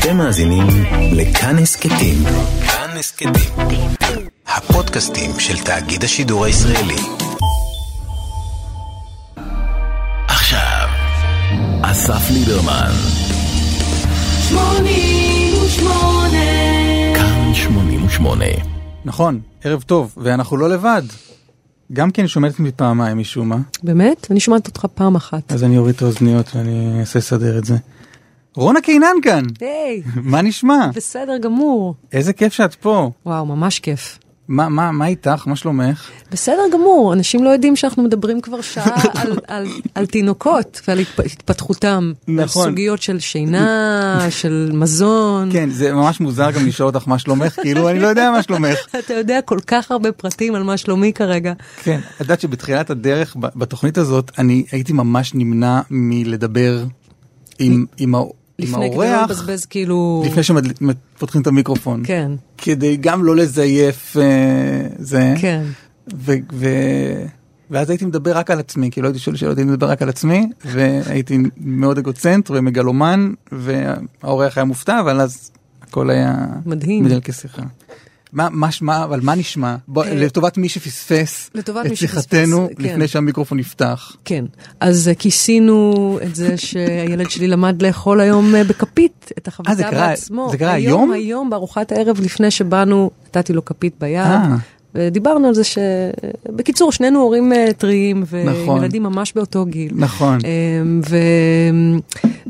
[0.00, 0.66] אתם מאזינים
[1.12, 2.16] לכאן הסכתים.
[2.66, 3.32] כאן הסכתים.
[4.46, 6.96] הפודקאסטים של תאגיד השידור הישראלי.
[10.28, 10.88] עכשיו,
[11.82, 12.92] אסף ליברמן.
[14.48, 16.38] 88
[17.14, 18.44] כאן 88
[19.04, 21.02] נכון, ערב טוב, ואנחנו לא לבד.
[21.92, 24.26] גם כן שומעת אותי פעמיים משום מה, באמת?
[24.30, 25.52] אני שומעת אותך פעם אחת.
[25.52, 27.76] אז אני אוריד את האוזניות ואני אנסה לסדר את זה.
[28.58, 30.02] רונה קינן כאן, היי,
[30.32, 30.86] מה נשמע?
[30.94, 31.94] בסדר גמור.
[32.12, 33.10] איזה כיף שאת פה.
[33.26, 34.18] וואו, ממש כיף.
[34.48, 35.46] מה, מה, מה איתך?
[35.46, 36.10] מה שלומך?
[36.32, 41.24] בסדר גמור, אנשים לא יודעים שאנחנו מדברים כבר שעה על, על, על תינוקות ועל התפ-
[41.32, 42.12] התפתחותם.
[42.28, 42.68] על נכון.
[42.68, 45.48] סוגיות של שינה, של מזון.
[45.52, 48.78] כן, זה ממש מוזר גם לשאול אותך מה שלומך, כאילו אני לא יודע מה שלומך.
[48.98, 51.52] אתה יודע כל כך הרבה פרטים על מה שלומי כרגע.
[51.82, 56.84] כן, את יודעת שבתחילת הדרך בתוכנית הזאת אני הייתי ממש נמנע מלדבר
[57.58, 58.14] עם, עם
[58.58, 60.22] לפני כדי לא לבזבז כאילו...
[60.26, 62.02] לפני שפותחים את המיקרופון.
[62.04, 65.34] כן, כדי גם לא לזייף אה, זה.
[65.40, 65.64] כן.
[66.14, 66.66] ו, ו,
[67.70, 70.08] ואז הייתי מדבר רק על עצמי, כי לא הייתי שואל שאלות, הייתי מדבר רק על
[70.08, 75.50] עצמי, והייתי מאוד אגוצנט ומגלומן, והאורח היה מופתע, אבל אז
[75.82, 77.04] הכל היה מדהים.
[77.04, 77.62] בדל כשיחה.
[78.32, 79.76] מה, מה, מה, אבל מה נשמע?
[79.88, 82.84] בוא, אה, לטובת מי שפספס לטובת את שיחתנו כן.
[82.84, 84.16] לפני שהמיקרופון נפתח.
[84.24, 84.44] כן,
[84.80, 90.48] אז אה, כיסינו את זה שהילד שלי למד לאכול היום אה, בכפית את החביתה בעצמו.
[90.50, 91.00] זה קרה היום?
[91.00, 91.12] היום?
[91.12, 94.40] היום, בארוחת הערב לפני שבאנו, נתתי לו כפית ביד.
[94.94, 95.78] ודיברנו על זה ש...
[96.46, 98.78] בקיצור, שנינו הורים טריים, נכון.
[98.78, 99.92] וילדים ממש באותו גיל.
[99.94, 100.38] נכון.
[100.44, 101.16] אמ, ו...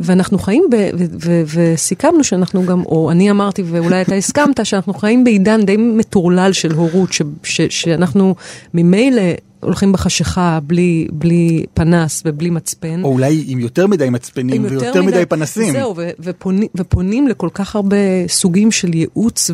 [0.00, 0.74] ואנחנו חיים, ב...
[0.98, 1.04] ו...
[1.24, 1.42] ו...
[1.54, 6.72] וסיכמנו שאנחנו גם, או אני אמרתי ואולי אתה הסכמת, שאנחנו חיים בעידן די מטורלל של
[6.72, 7.22] הורות, ש...
[7.42, 7.60] ש...
[7.60, 8.34] שאנחנו
[8.74, 9.22] ממילא
[9.60, 13.04] הולכים בחשיכה בלי, בלי פנס ובלי מצפן.
[13.04, 15.72] או אולי עם יותר מדי מצפנים עם ויותר מדי פנסים.
[15.72, 17.96] זהו, ו- ופונים, ופונים לכל כך הרבה
[18.28, 19.50] סוגים של ייעוץ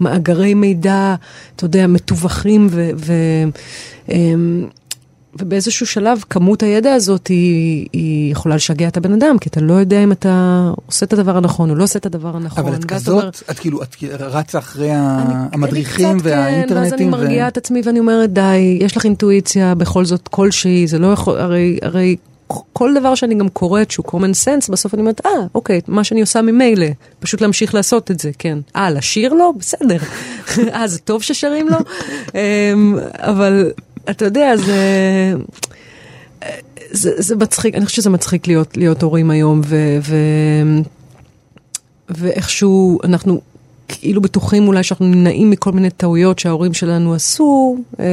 [0.00, 1.14] ומאגרי מידע,
[1.56, 3.44] אתה יודע, מתווכים, ו- ו-
[4.12, 4.66] אמ,
[5.38, 9.72] ובאיזשהו שלב כמות הידע הזאת היא, היא יכולה לשגע את הבן אדם, כי אתה לא
[9.72, 10.30] יודע אם אתה
[10.86, 12.64] עושה את הדבר הנכון או לא עושה את הדבר הנכון.
[12.66, 16.52] אבל את כזאת, אומר, את כאילו, את רצה אחרי אני- המדריכים אני קצת כן, ואז
[16.52, 17.08] אני והאינטרנטים.
[17.08, 21.12] ו- מרגיעה את עצמי ואני אומרת, די, יש לך אינטואיציה בכל זאת כלשהי, זה לא
[21.12, 22.16] יכול, הרי, הרי
[22.72, 26.20] כל דבר שאני גם קוראת שהוא common sense, בסוף אני אומרת, אה, אוקיי, מה שאני
[26.20, 26.86] עושה ממילא,
[27.20, 28.58] פשוט להמשיך לעשות את זה, כן.
[28.76, 29.52] אה, לשיר לו?
[29.58, 29.98] בסדר.
[30.74, 31.76] אה, זה טוב ששרים לו?
[32.34, 33.70] אמ, אבל
[34.10, 34.74] אתה יודע, זה...
[36.90, 40.16] זה, זה מצחיק, אני חושבת שזה מצחיק להיות, להיות הורים היום, ו, ו,
[42.08, 43.40] ואיכשהו אנחנו
[43.88, 48.04] כאילו בטוחים אולי שאנחנו נמנעים מכל מיני טעויות שההורים שלנו עשו, אה,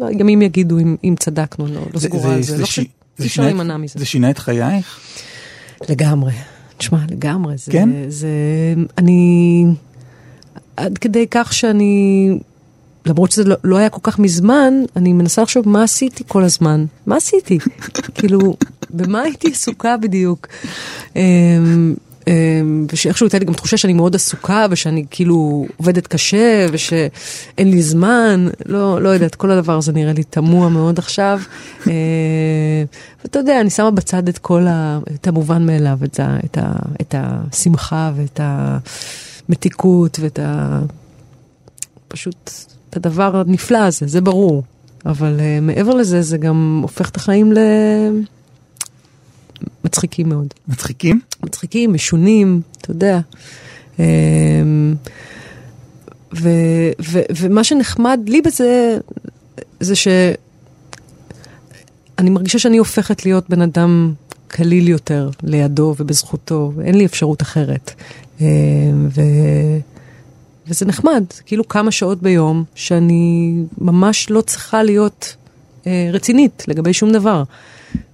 [0.00, 2.58] וימים יגידו אם, אם צדקנו, לא, לא סגורה על זה.
[2.58, 2.86] לא שי- חושבת,
[3.18, 3.98] זה שינה- להימנע מזה.
[3.98, 5.00] זה שינה את חייך?
[5.88, 6.32] לגמרי.
[6.78, 7.56] תשמע, לגמרי.
[7.56, 7.88] זה, כן?
[8.08, 8.28] זה,
[8.98, 9.64] אני,
[10.76, 12.28] עד כדי כך שאני,
[13.08, 16.84] למרות שזה לא, לא היה כל כך מזמן, אני מנסה לחשוב מה עשיתי כל הזמן.
[17.06, 17.58] מה עשיתי?
[18.14, 18.56] כאילו,
[18.90, 20.46] במה הייתי עסוקה בדיוק?
[21.16, 21.94] אמ,
[22.28, 27.82] אמ, ושאיכשהו הייתה לי גם תחושה שאני מאוד עסוקה, ושאני כאילו עובדת קשה, ושאין לי
[27.82, 31.40] זמן, לא, לא יודעת, כל הדבר הזה נראה לי תמוה מאוד עכשיו.
[31.86, 31.92] אה,
[33.24, 34.98] ואתה יודע, אני שמה בצד את כל ה...
[35.14, 40.80] את המובן מאליו, את, ה, את, ה, את השמחה ואת המתיקות ואת ה...
[42.08, 42.50] פשוט
[42.90, 44.62] את הדבר הנפלא הזה, זה ברור.
[45.06, 47.52] אבל uh, מעבר לזה, זה גם הופך את החיים
[49.84, 50.54] למצחיקים מאוד.
[50.68, 51.20] מצחיקים?
[51.42, 53.20] מצחיקים, משונים, אתה יודע.
[53.98, 54.94] אמ,
[56.34, 56.48] ו,
[57.10, 58.98] ו, ומה שנחמד לי בזה,
[59.80, 60.36] זה שאני
[62.20, 64.12] מרגישה שאני הופכת להיות בן אדם
[64.48, 67.94] קליל יותר לידו ובזכותו, ואין לי אפשרות אחרת.
[68.40, 68.46] אמ,
[69.14, 69.20] ו,
[70.68, 75.36] וזה נחמד, כאילו כמה שעות ביום שאני ממש לא צריכה להיות
[75.86, 77.42] אה, רצינית לגבי שום דבר.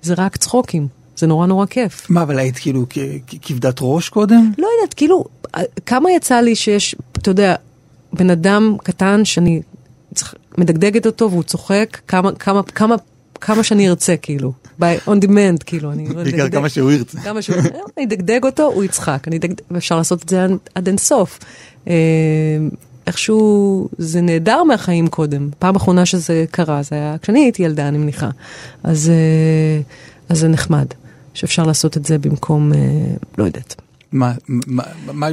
[0.02, 2.10] זה רק צחוקים, זה נורא נורא כיף.
[2.10, 2.86] מה, אבל היית כאילו
[3.42, 4.52] כבדת ראש קודם?
[4.58, 5.24] לא יודעת, כאילו,
[5.86, 7.54] כמה יצא לי שיש, אתה יודע,
[8.12, 9.62] בן אדם קטן שאני
[10.14, 12.94] צריך- מדגדגת אותו והוא צוחק, כמה, כמה, כמה,
[13.40, 14.52] כמה שאני ארצה, כאילו.
[14.80, 16.08] by on demand, כאילו, אני...
[16.14, 17.20] בעיקר כמה שהוא ירצה.
[17.20, 17.68] כמה שהוא ירצה.
[17.96, 19.28] אני אדגדג אותו, הוא יצחק.
[19.28, 21.38] אני אדגדג, ואפשר לעשות את זה עד אינסוף.
[21.88, 21.94] אה,
[23.06, 25.48] איכשהו זה נהדר מהחיים קודם.
[25.58, 28.30] פעם אחרונה שזה קרה, זה היה כשאני הייתי ילדה, אני מניחה.
[28.82, 29.80] אז, אה,
[30.28, 30.86] אז זה נחמד,
[31.34, 32.78] שאפשר לעשות את זה במקום, אה,
[33.38, 33.83] לא יודעת.
[34.14, 34.82] מה, מה,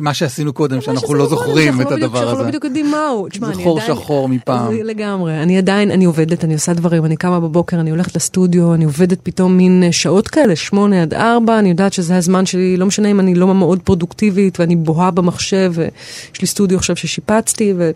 [0.01, 2.47] מה, שעשינו קודם, שאנחנו לא זוכרים שאנחנו את לא בדיוק- הדבר שאנחנו לא הזה.
[2.47, 3.27] בדיוק יודעים מהו.
[3.29, 4.75] תשמע, אני עדיין- שחור מפעם.
[4.75, 5.43] זה לגמרי.
[5.43, 9.19] אני עדיין, אני עובדת, אני עושה דברים, אני קמה בבוקר, אני הולכת לסטודיו, אני עובדת
[9.23, 13.11] פתאום מין אה, שעות כאלה, שמונה עד ארבע, אני יודעת שזה הזמן שלי, לא משנה
[13.11, 17.91] אם אני לא מאוד פרודוקטיבית ואני בוהה במחשב, ויש לי סטודיו עכשיו ששיפצתי, ו...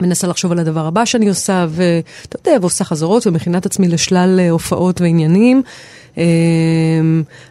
[0.00, 4.40] מנסה לחשוב על הדבר הבא שאני עושה, ואתה יודע, ועושה חזרות ומכינה את עצמי לשלל
[4.40, 5.62] אה, הופעות ועניינים.
[6.18, 6.24] אה,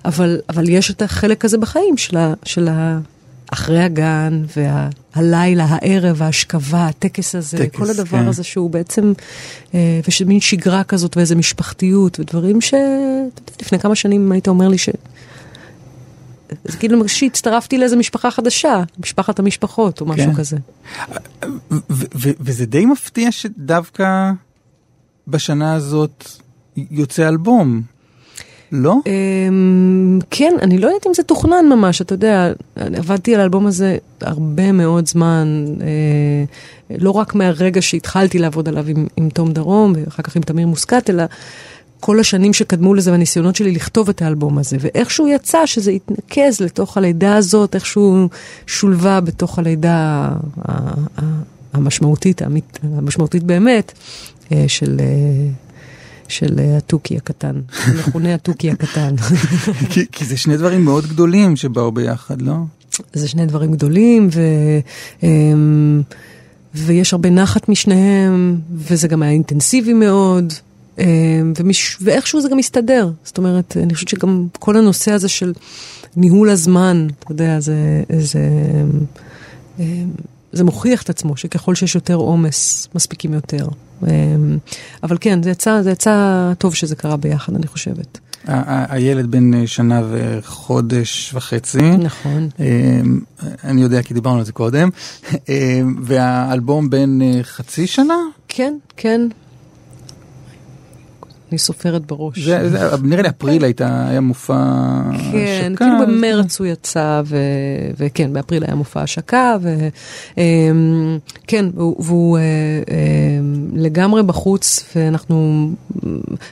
[0.06, 3.00] אבל, אבל יש את החלק הזה בחיים של, ה, של ה,
[3.52, 4.44] אחרי הגן,
[5.16, 8.28] והלילה, הערב, ההשכבה, הטקס הזה, טקס, כל הדבר כן.
[8.28, 9.14] הזה שהוא בעצם,
[9.74, 12.74] אה, ושמין שגרה כזאת ואיזה משפחתיות, ודברים ש...
[13.62, 14.90] לפני כמה שנים היית אומר לי ש...
[16.64, 20.34] זה כאילו מרגיש שהצטרפתי לאיזה משפחה חדשה, משפחת המשפחות או משהו כן.
[20.34, 20.58] כזה.
[22.20, 24.32] וזה די מפתיע שדווקא
[25.28, 26.26] בשנה הזאת
[26.78, 27.82] יוצא אלבום,
[28.72, 28.96] לא?
[29.06, 33.98] אמ, כן, אני לא יודעת אם זה תוכנן ממש, אתה יודע, עבדתי על האלבום הזה
[34.22, 36.44] הרבה מאוד זמן, אה,
[36.98, 41.10] לא רק מהרגע שהתחלתי לעבוד עליו עם, עם תום דרום, ואחר כך עם תמיר מוסקת,
[41.10, 41.24] אלא
[42.00, 46.98] כל השנים שקדמו לזה והניסיונות שלי לכתוב את האלבום הזה, ואיכשהו יצא שזה התנקז לתוך
[46.98, 48.28] הלידה הזאת, איכשהו
[48.68, 50.30] שולבה בתוך הלידה
[51.74, 52.42] המשמעותית,
[52.84, 53.92] המשמעותית באמת,
[54.52, 55.00] אה, של...
[56.32, 59.16] של אה, התוכי הקטן, המכונה התוכי הקטן.
[59.90, 62.56] כי, כי זה שני דברים מאוד גדולים שבאו ביחד, לא?
[63.14, 64.42] זה שני דברים גדולים, ו,
[65.24, 66.02] אמ,
[66.76, 70.54] ויש הרבה נחת משניהם, וזה גם היה אינטנסיבי מאוד,
[71.00, 71.06] אמ,
[71.58, 73.12] ומש, ואיכשהו זה גם מסתדר.
[73.24, 75.54] זאת אומרת, אני חושבת שגם כל הנושא הזה של
[76.16, 78.04] ניהול הזמן, אתה יודע, זה...
[78.20, 78.50] זה
[79.80, 80.12] אמ,
[80.54, 83.68] זה מוכיח את עצמו, שככל שיש יותר עומס, מספיקים יותר.
[84.08, 84.58] אמ,
[85.04, 88.20] אבל כן, זה יצא, זה יצא טוב שזה קרה ביחד, אני חושבת.
[88.46, 91.82] הילד בן אה, שנה וחודש וחצי.
[91.82, 92.50] נכון.
[92.60, 93.20] אמ,
[93.64, 94.90] אני יודע כי דיברנו על זה קודם.
[95.50, 98.18] אמ, והאלבום בן אה, חצי שנה?
[98.48, 99.22] כן, כן.
[101.52, 102.40] אני סופרת בראש.
[102.40, 104.54] זה, זה, נראה לי אפריל הייתה, היה מופע
[105.32, 107.38] כן, השקה, כאילו אז- במרץ הוא יצא, ו...
[107.98, 109.58] וכן, באפריל היה מופע השקה,
[110.34, 113.40] וכן, והוא, והוא אה, אה,
[113.74, 115.70] לגמרי בחוץ, ואנחנו,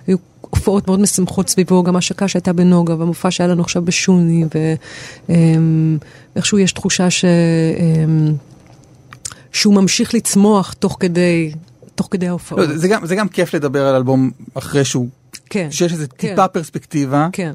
[0.08, 4.46] היו הופעות מאוד משמחות סביבו, גם השקה שהייתה בנוגה, והמופע שהיה לנו עכשיו בשוני,
[6.36, 7.26] ואיכשהו יש תחושה ש...
[7.26, 7.30] אה,
[9.52, 11.52] שהוא ממשיך לצמוח תוך כדי,
[12.00, 12.68] תוך כדי ההופעות.
[12.70, 15.10] לא, זה, גם, זה גם כיף לדבר על אלבום אחרי שהוא,
[15.50, 16.30] כן, שיש איזה כן.
[16.30, 17.28] טיפה פרספקטיבה.
[17.32, 17.54] כן.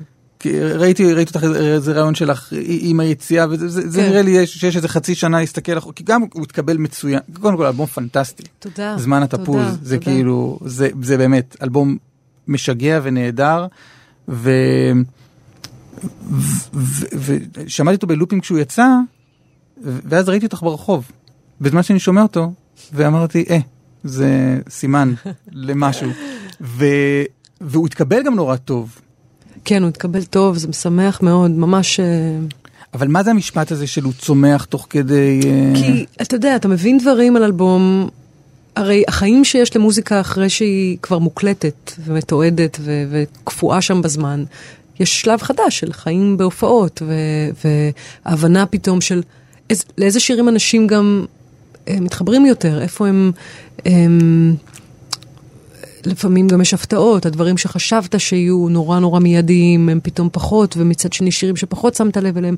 [0.55, 4.09] ראיתי, ראיתי אותך איזה רעיון שלך עם היציאה וזה זה, זה כן.
[4.09, 7.57] נראה לי יש- שיש איזה חצי שנה להסתכל אחורה, כי גם הוא התקבל מצוין, קודם
[7.57, 8.95] כל אלבום פנטסטי, תודה.
[8.99, 10.11] זמן התפוז, תודה, זה תודה.
[10.11, 11.97] כאילו, זה, זה באמת אלבום
[12.49, 13.67] משגע ונהדר,
[14.29, 14.51] ו...
[17.15, 18.87] ושמעתי אותו בלופים כשהוא יצא,
[19.83, 21.11] ואז ראיתי אותך ברחוב,
[21.61, 22.53] בזמן שאני שומע אותו,
[22.93, 23.59] ואמרתי, אה,
[24.05, 25.15] זה סימן
[25.53, 26.11] למשהו,
[26.61, 26.87] ו...
[27.61, 28.99] והוא התקבל גם נורא טוב.
[29.65, 32.01] כן, הוא התקבל טוב, זה משמח מאוד, ממש...
[32.01, 32.07] אה,
[32.95, 35.41] אבל מה זה המשפט הזה של הוא צומח תוך כדי...
[35.45, 38.09] אה, כי אתה יודע, אתה מבין דברים על אלבום,
[38.77, 44.45] הרי החיים שיש למוזיקה אחרי שהיא כבר מוקלטת ומתועדת ו- וקפואה שם בזמן,
[45.01, 47.03] יש שלב חדש של חיים בהופעות,
[48.25, 49.23] והבנה פתאום של
[49.71, 51.25] איז, לאיזה שירים אנשים גם
[51.91, 53.33] מתחברים יותר, איפה הם...
[53.85, 54.57] הם
[56.07, 61.31] לפעמים גם יש הפתעות, הדברים שחשבת שיהיו נורא נורא מיידיים, הם פתאום פחות, ומצד שני
[61.31, 62.57] שירים שפחות שמת לב אליהם,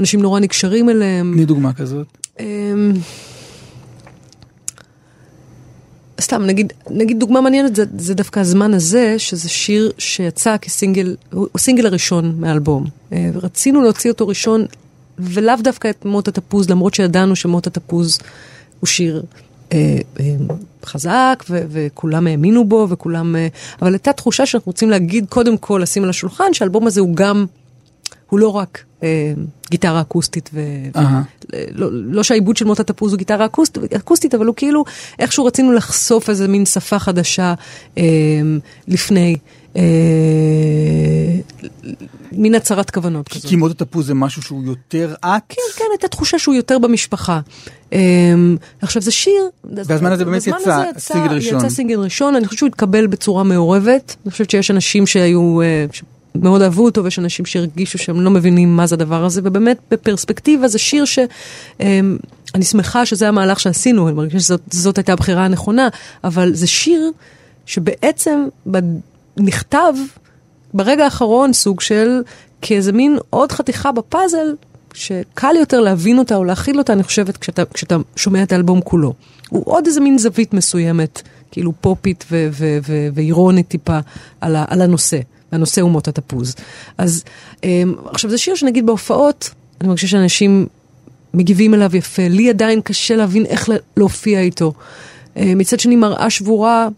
[0.00, 1.32] אנשים נורא נקשרים אליהם.
[1.34, 2.06] תני דוגמה כזאת.
[2.40, 2.92] אמ,
[6.20, 11.48] סתם, נגיד, נגיד דוגמה מעניינת, זה, זה דווקא הזמן הזה, שזה שיר שיצא כסינגל, הוא
[11.54, 12.84] הסינגל הראשון מהאלבום.
[13.12, 14.66] אה, ורצינו להוציא אותו ראשון,
[15.18, 18.18] ולאו דווקא את מות התפוז, למרות שידענו שמות התפוז
[18.80, 19.22] הוא שיר
[19.72, 20.24] אה, אה,
[20.84, 23.36] חזק, ו- וכולם האמינו בו, וכולם...
[23.36, 23.48] אה,
[23.82, 27.46] אבל הייתה תחושה שאנחנו רוצים להגיד, קודם כל, לשים על השולחן, שהאלבום הזה הוא גם...
[28.30, 29.32] הוא לא רק אה,
[29.70, 30.60] גיטרה אקוסטית, ו...
[30.96, 31.22] אהה.
[31.72, 34.84] לא, לא שהעיבוד של מות התפוז הוא גיטרה אקוסט, אקוסטית, אבל הוא כאילו,
[35.18, 37.54] איכשהו רצינו לחשוף איזה מין שפה חדשה
[37.98, 38.02] אה,
[38.88, 39.36] לפני,
[42.32, 43.46] מין הצהרת כוונות כזאת.
[43.46, 45.42] כי מות התפוז זה משהו שהוא יותר את.
[45.48, 47.40] כן, כן, הייתה תחושה שהוא יותר במשפחה.
[47.92, 47.98] אה,
[48.82, 51.58] עכשיו זה שיר, והזמן הזה באמת יצא, סינגל ראשון.
[51.58, 55.86] יצא סינגל ראשון, אני חושבת שהוא התקבל בצורה מעורבת, אני חושבת שיש אנשים שהיו, אה,
[56.34, 60.68] מאוד אהבו אותו, ויש אנשים שהרגישו שהם לא מבינים מה זה הדבר הזה, ובאמת בפרספקטיבה
[60.68, 61.18] זה שיר ש...
[61.80, 62.00] אה,
[62.54, 65.88] אני שמחה שזה המהלך שעשינו, אני מרגישה שזאת זאת הייתה הבחירה הנכונה,
[66.24, 67.10] אבל זה שיר
[67.66, 68.44] שבעצם
[69.36, 69.92] נכתב
[70.74, 72.22] ברגע האחרון סוג של
[72.62, 74.54] כאיזה מין עוד חתיכה בפאזל
[74.94, 79.12] שקל יותר להבין אותה או להכיל אותה, אני חושבת, כשאתה, כשאתה שומע את האלבום כולו.
[79.48, 82.24] הוא עוד איזה מין זווית מסוימת, כאילו פופית
[83.14, 83.98] ואירונית טיפה
[84.40, 85.18] על, על הנושא.
[85.52, 86.54] והנושא הוא מות התפוז.
[86.98, 87.24] אז
[87.64, 89.50] אמ, עכשיו זה שיר שנגיד בהופעות,
[89.80, 90.66] אני מרגישה שאנשים
[91.34, 92.28] מגיבים אליו יפה.
[92.28, 94.72] לי עדיין קשה להבין איך לה- להופיע איתו.
[95.36, 96.88] אה, מצד שני, מראה שבורה,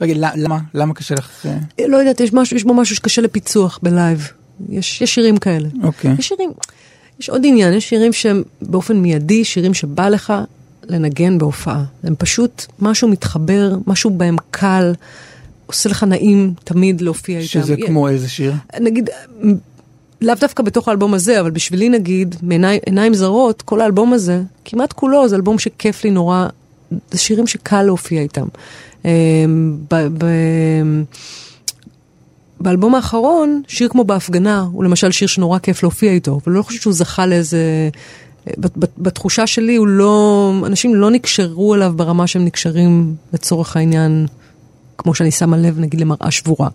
[0.00, 0.58] רגע, למה?
[0.74, 1.46] למה קשה לך?
[1.46, 4.28] אה, אה, לא יודעת, יש, משהו, יש בו משהו שקשה לפיצוח בלייב.
[4.68, 5.68] יש, יש שירים כאלה.
[5.82, 6.14] אוקיי.
[6.18, 6.50] יש שירים,
[7.20, 10.32] יש עוד עניין, יש שירים שהם באופן מיידי, שירים שבא לך
[10.84, 11.84] לנגן בהופעה.
[12.04, 14.92] הם פשוט, משהו מתחבר, משהו בהם קל,
[15.66, 17.48] עושה לך נעים תמיד להופיע איתם.
[17.48, 18.52] שזה כמו איזה שיר?
[18.80, 19.10] נגיד,
[20.20, 25.28] לאו דווקא בתוך האלבום הזה, אבל בשבילי נגיד, מעיניים זרות, כל האלבום הזה, כמעט כולו,
[25.28, 26.46] זה אלבום שכיף לי נורא,
[27.10, 28.46] זה שירים שקל להופיע איתם.
[29.04, 29.76] אמ,
[32.60, 36.82] באלבום האחרון, שיר כמו בהפגנה, הוא למשל שיר שנורא כיף להופיע איתו, אבל לא חושבת
[36.82, 37.88] שהוא זכה לאיזה...
[38.58, 44.26] בת- בת- בתחושה שלי הוא לא, אנשים לא נקשרו אליו ברמה שהם נקשרים לצורך העניין,
[44.98, 46.68] כמו שאני שמה לב נגיד למראה שבורה.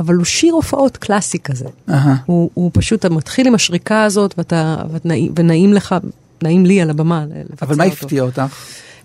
[0.00, 1.64] אבל הוא שיר הופעות קלאסי כזה.
[1.90, 2.16] אהה.
[2.26, 5.94] הוא, הוא פשוט, אתה מתחיל עם השריקה הזאת ואתה, ואת נעים, ונעים לך,
[6.42, 7.94] נעים לי על הבמה לבצע אבל מה אותו.
[7.94, 8.42] הפתיע אותך?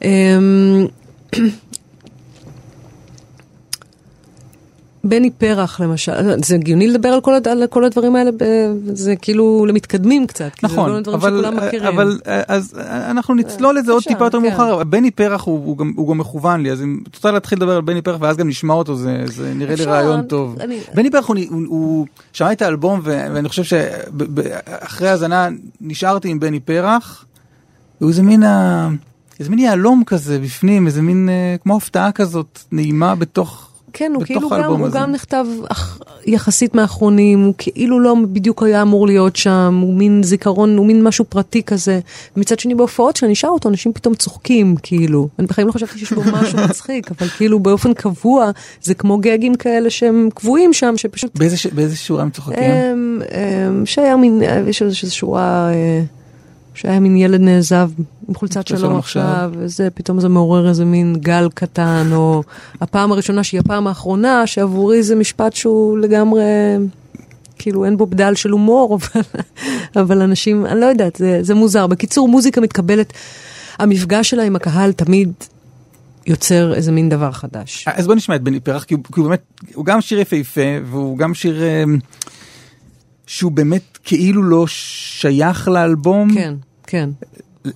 [0.03, 0.85] אמ,
[5.03, 6.11] בני פרח למשל,
[6.45, 8.31] זה הגיוני לדבר על כל, על כל הדברים האלה,
[8.93, 10.49] זה כאילו למתקדמים קצת.
[10.55, 11.87] כי נכון, זה לא דברים אבל, שכולם מכירים.
[11.87, 14.43] אבל אה, אז אה, אנחנו נצלול לזה עוד טיפה יותר כן.
[14.49, 14.83] מאוחר.
[14.83, 17.75] בני פרח הוא, הוא, גם, הוא גם מכוון לי, אז אם את רוצה להתחיל לדבר
[17.75, 20.55] על בני פרח ואז גם נשמע אותו, זה, זה נראה לי אפשר, רעיון טוב.
[20.59, 25.47] אני- בני פרח הוא, הוא, הוא שמע את האלבום ו, ואני חושב שאחרי האזנה
[25.81, 27.25] נשארתי עם בני פרח.
[27.99, 28.89] הוא איזה מין, ה-
[29.39, 33.68] איזה מין יהלום כזה בפנים, איזה מין אה, כמו הפתעה כזאת נעימה בתוך...
[33.93, 34.99] כן, הוא כאילו גם, הוא הזה.
[34.99, 40.23] גם נכתב אח, יחסית מהאחרונים, הוא כאילו לא בדיוק היה אמור להיות שם, הוא מין
[40.23, 41.99] זיכרון, הוא מין משהו פרטי כזה.
[42.37, 45.27] מצד שני בהופעות שאני שר אותו, אנשים פתאום צוחקים, כאילו.
[45.39, 49.55] אני בחיים לא חשבתי שיש בו משהו מצחיק, אבל כאילו באופן קבוע, זה כמו גגים
[49.55, 51.39] כאלה שהם קבועים שם, שפשוט...
[51.39, 52.61] באיזה, ש- באיזה שורה הם צוחקים?
[53.85, 56.01] שהיה מין, אה, יש איזושהי שורה, אה,
[56.81, 57.89] שהיה מין ילד נעזב
[58.27, 59.51] עם חולצת שלום עכשיו.
[59.57, 62.43] וזה פתאום זה מעורר איזה מין גל קטן, או
[62.81, 66.43] הפעם הראשונה שהיא הפעם האחרונה, שעבורי זה משפט שהוא לגמרי,
[67.57, 69.21] כאילו אין בו בדל של הומור, אבל,
[69.95, 71.87] אבל אנשים, אני לא יודעת, זה, זה מוזר.
[71.87, 73.13] בקיצור, מוזיקה מתקבלת,
[73.79, 75.31] המפגש שלה עם הקהל תמיד
[76.25, 77.85] יוצר איזה מין דבר חדש.
[77.87, 79.41] אז בוא נשמע את בני פרח, כי הוא, כי הוא באמת,
[79.73, 81.83] הוא גם שיר יפהפה, והוא גם שיר אה,
[83.27, 86.33] שהוא באמת כאילו לא שייך לאלבום.
[86.33, 86.53] כן,
[86.89, 87.09] כן.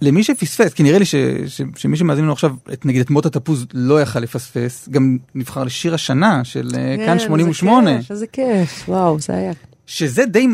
[0.01, 1.15] למי שפספס, כי נראה לי ש,
[1.47, 5.63] ש, שמי שמאזין לנו עכשיו, את, נגיד את מות התפוז, לא יכל לפספס, גם נבחר
[5.63, 9.53] לשיר השנה של אה, כאן כן, 88, איזה כיף, איזה כיף, וואו, זה היה.
[9.85, 10.47] שזה די...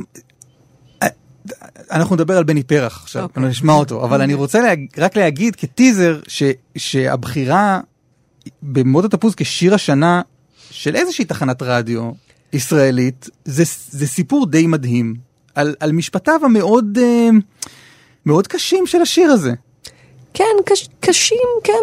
[1.04, 1.08] אה,
[1.92, 3.34] אנחנו נדבר על בני פרח עכשיו, אוקיי.
[3.36, 6.44] אנחנו נשמע אותו, אבל אני רוצה להג, רק להגיד כטיזר ש,
[6.78, 7.80] שהבחירה
[8.64, 10.22] במות התפוז כשיר השנה
[10.72, 12.12] של איזושהי תחנת רדיו
[12.54, 15.16] ישראלית, זה, זה סיפור די מדהים
[15.56, 17.30] על, על משפטיו המאוד אה,
[18.26, 19.54] מאוד קשים של השיר הזה.
[20.34, 21.74] כן, קש, קשים, כן,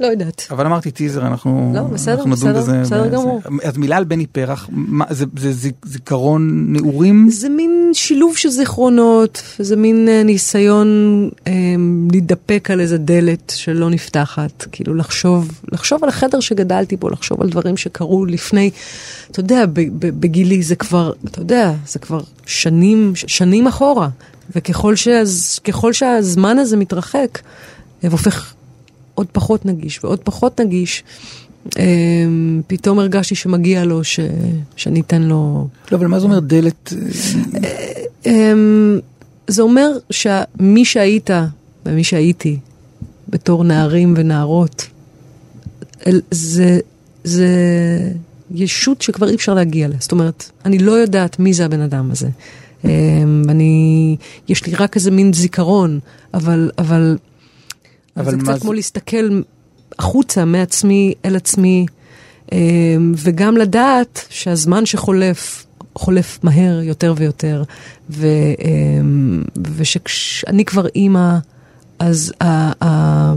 [0.00, 0.46] לא יודעת.
[0.50, 2.80] אבל אמרתי טיזר, אנחנו, לא, בסדר, אנחנו נדון בסדר, בזה.
[2.82, 3.08] בסדר.
[3.08, 3.40] גמור.
[3.64, 7.28] אז מילה על בני פרח, מה, זה, זה, זה זיכרון נעורים?
[7.30, 10.88] זה מין שילוב של זיכרונות, זה מין אה, ניסיון
[11.46, 11.52] אה,
[12.12, 17.48] להידפק על איזה דלת שלא נפתחת, כאילו לחשוב, לחשוב על החדר שגדלתי בו, לחשוב על
[17.48, 18.70] דברים שקרו לפני,
[19.30, 24.08] אתה יודע, ב- ב- בגילי זה כבר, אתה יודע, זה כבר שנים, שנים אחורה,
[24.56, 25.60] וככל שהז,
[25.92, 27.38] שהזמן הזה מתרחק,
[28.04, 28.54] אה, והופך
[29.14, 31.04] עוד פחות נגיש ועוד פחות נגיש,
[31.78, 31.84] אה,
[32.66, 34.20] פתאום הרגשתי שמגיע לו ש,
[34.76, 35.68] שאני אתן לו...
[35.92, 36.92] לא, אבל מה זה אומר דלת?
[38.26, 38.98] אמ,
[39.48, 41.30] זה אומר שמי שהיית
[41.86, 42.58] ומי שהייתי
[43.28, 44.86] בתור נערים ונערות,
[46.30, 46.78] זה,
[47.24, 47.48] זה
[48.50, 49.98] ישות שכבר אי אפשר להגיע אליה.
[50.00, 52.28] זאת אומרת, אני לא יודעת מי זה הבן אדם הזה.
[52.84, 54.16] אמ, אני,
[54.48, 55.98] יש לי רק איזה מין זיכרון,
[56.34, 57.18] אבל, אבל,
[58.16, 59.40] אבל זה קצת זה- כמו להסתכל
[59.98, 61.86] החוצה מעצמי אל עצמי,
[62.52, 62.58] אמ,
[63.16, 67.62] וגם לדעת שהזמן שחולף, חולף מהר יותר ויותר,
[68.10, 68.26] ו,
[68.64, 69.42] אמ,
[69.76, 71.36] ושכשאני כבר אימא,
[71.98, 73.34] אז ה- ה-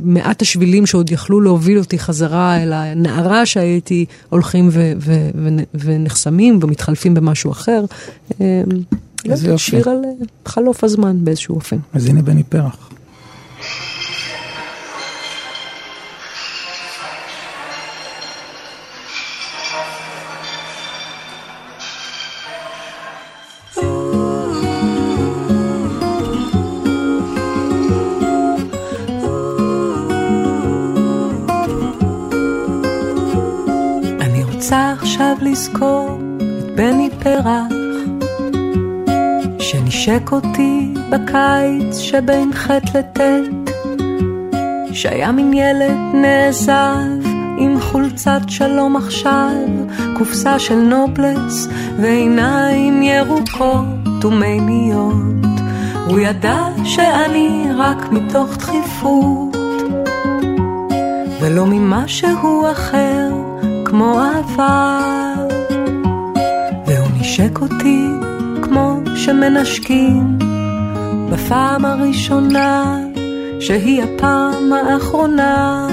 [0.00, 6.58] מעט השבילים שעוד יכלו להוביל אותי חזרה אל הנערה שהייתי, הולכים ו- ו- ו- ונחסמים
[6.62, 7.84] ומתחלפים במשהו אחר.
[8.40, 8.44] לא
[9.32, 9.70] איזה יודעת, יופי.
[9.70, 10.10] שיר על אה,
[10.46, 11.76] חלוף הזמן באיזשהו אופן.
[11.94, 12.90] אז הנה בני פרח.
[35.36, 37.72] עכשיו לזכור את בני פרח,
[39.58, 43.20] שנשק אותי בקיץ שבין ח' לט',
[44.92, 47.26] שהיה מין ילד נעזב
[47.58, 49.52] עם חולצת שלום עכשיו,
[50.18, 51.68] קופסה של נובלס
[52.00, 55.14] ועיניים ירוקות ומימיות.
[56.06, 59.56] הוא ידע שאני רק מתוך דחיפות,
[61.40, 63.45] ולא ממשהו אחר
[63.98, 65.48] כמו העבר.
[66.86, 68.08] והוא נשק אותי
[68.62, 70.38] כמו שמנשקים
[71.30, 72.98] בפעם הראשונה,
[73.60, 75.86] שהיא הפעם האחרונה.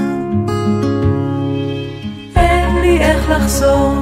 [2.35, 3.93] אין לי איך לחזור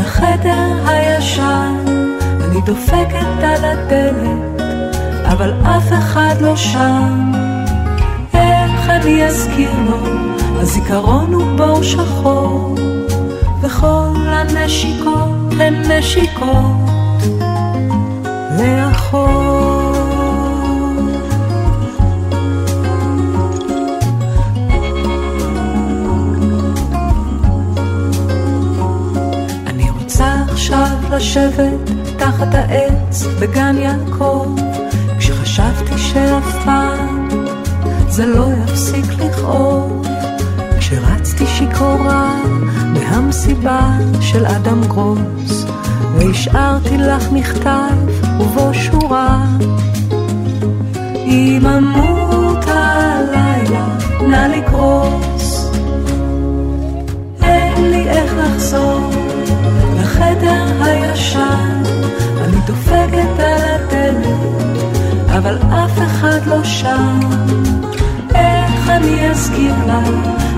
[0.00, 1.74] לחדר הישן,
[2.20, 4.60] אני דופקת על הדלת,
[5.24, 7.32] אבל אף אחד לא שם.
[8.34, 9.98] איך אני אזכיר לו,
[10.60, 12.74] הזיכרון הוא בור שחור,
[13.70, 17.20] וכל הנשיקות הן נשיקות
[18.58, 19.92] לאחור.
[29.66, 34.56] אני רוצה עכשיו לשבת תחת העץ בגן יעקב,
[35.18, 37.28] כשחשבתי שאף פעם
[38.08, 40.06] זה לא יפסיק לכאוב.
[40.78, 42.34] כשרצתי שיכורה
[43.10, 43.90] מהמסיבה
[44.20, 45.64] של אדם גרוס,
[46.14, 47.94] והשארתי לך מכתב
[48.40, 49.44] ובו שורה.
[51.16, 53.86] אם אמות הלילה,
[54.28, 55.70] נא לקרוס.
[57.42, 59.10] אין לי איך לחזור
[60.00, 61.82] לחדר הישן,
[62.44, 64.26] אני דופקת על הדלת,
[65.38, 67.20] אבל אף אחד לא שם.
[68.34, 70.00] איך אני אזכיר לה,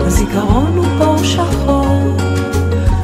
[0.01, 2.17] הזיכרון הוא בור שחור,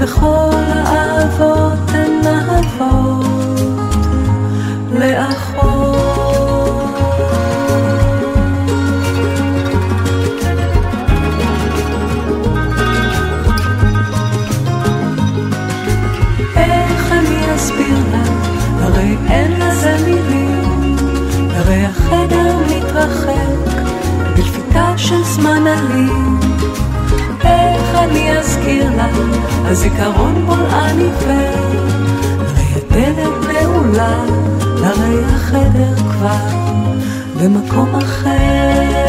[0.00, 0.50] וכל
[0.84, 3.60] האהבות הן אהבות
[4.92, 5.98] לאחור.
[16.56, 18.22] איך אני אסביר לה,
[18.80, 20.96] הרי אין לזה מילים,
[21.50, 23.82] הרי החדר מתרחק
[24.36, 26.38] בלפיתה של זמן אלים.
[27.48, 29.08] איך אני אזכיר לה,
[29.64, 31.58] הזיכרון בולען עיוור,
[32.38, 34.24] הרי הדלת נעולה,
[34.84, 36.68] הרי החדר כבר
[37.40, 39.08] במקום אחר.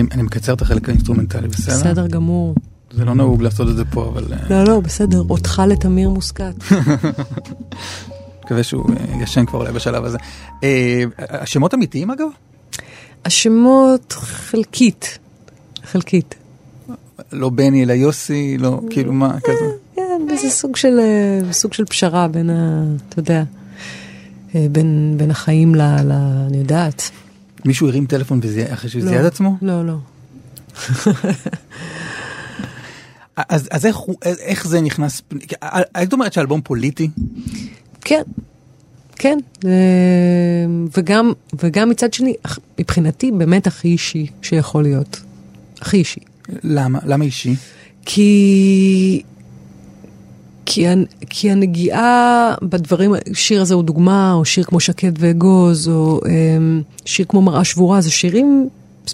[0.00, 1.74] אני, אני מקצר את החלק האינסטרומנטלי, בסדר?
[1.74, 2.54] בסדר גמור.
[2.92, 5.22] זה לא נהוג לעשות את זה פה, אבל אה, לא, לא, בסדר.
[5.30, 6.54] אותך לתמיר מוסקת.
[8.44, 10.18] מקווה שהוא אה, ישן כבר אולי בשלב הזה.
[10.64, 12.28] אה, השמות אמיתיים אגב?
[13.24, 15.18] השמות חלקית.
[15.84, 16.34] חלקית.
[17.32, 19.70] לא בני אלא יוסי, לא, כאילו מה, כזה.
[19.96, 21.00] כן, זה סוג של,
[21.52, 22.84] סוג של פשרה בין ה...
[23.08, 23.42] אתה יודע,
[24.54, 25.74] בין, בין החיים.
[25.74, 27.10] ל אני יודעת.
[27.68, 29.08] מישהו הרים טלפון וזיהה- אחרי שהוא לא.
[29.08, 29.56] זיהה את עצמו?
[29.62, 29.96] לא, לא.
[33.48, 35.22] אז, אז איך, איך זה נכנס,
[35.94, 37.08] היית אומרת שאלבום פוליטי?
[38.00, 38.22] כן,
[39.16, 39.38] כן.
[39.64, 39.70] אה,
[40.96, 42.34] וגם, וגם מצד שני,
[42.78, 45.20] מבחינתי באמת הכי אישי שיכול להיות.
[45.80, 46.20] הכי אישי.
[46.64, 46.98] למה?
[47.06, 47.54] למה אישי?
[48.06, 49.22] כי...
[50.70, 50.86] כי,
[51.30, 56.28] כי הנגיעה בדברים, שיר הזה הוא דוגמה, או שיר כמו שקד ואגוז, או um,
[57.04, 58.68] שיר כמו מראה שבורה, זה שירים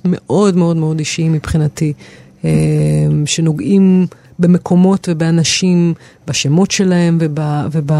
[0.05, 1.93] מאוד מאוד מאוד אישיים מבחינתי,
[2.43, 2.45] um,
[3.27, 4.07] שנוגעים
[4.39, 5.95] במקומות ובאנשים,
[6.27, 7.39] בשמות שלהם וב,
[7.73, 7.91] וב,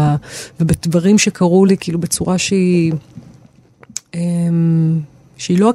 [0.59, 2.93] ובדברים שקרו לי, כאילו בצורה שהיא...
[4.13, 4.17] um,
[5.37, 5.73] שהיא לא,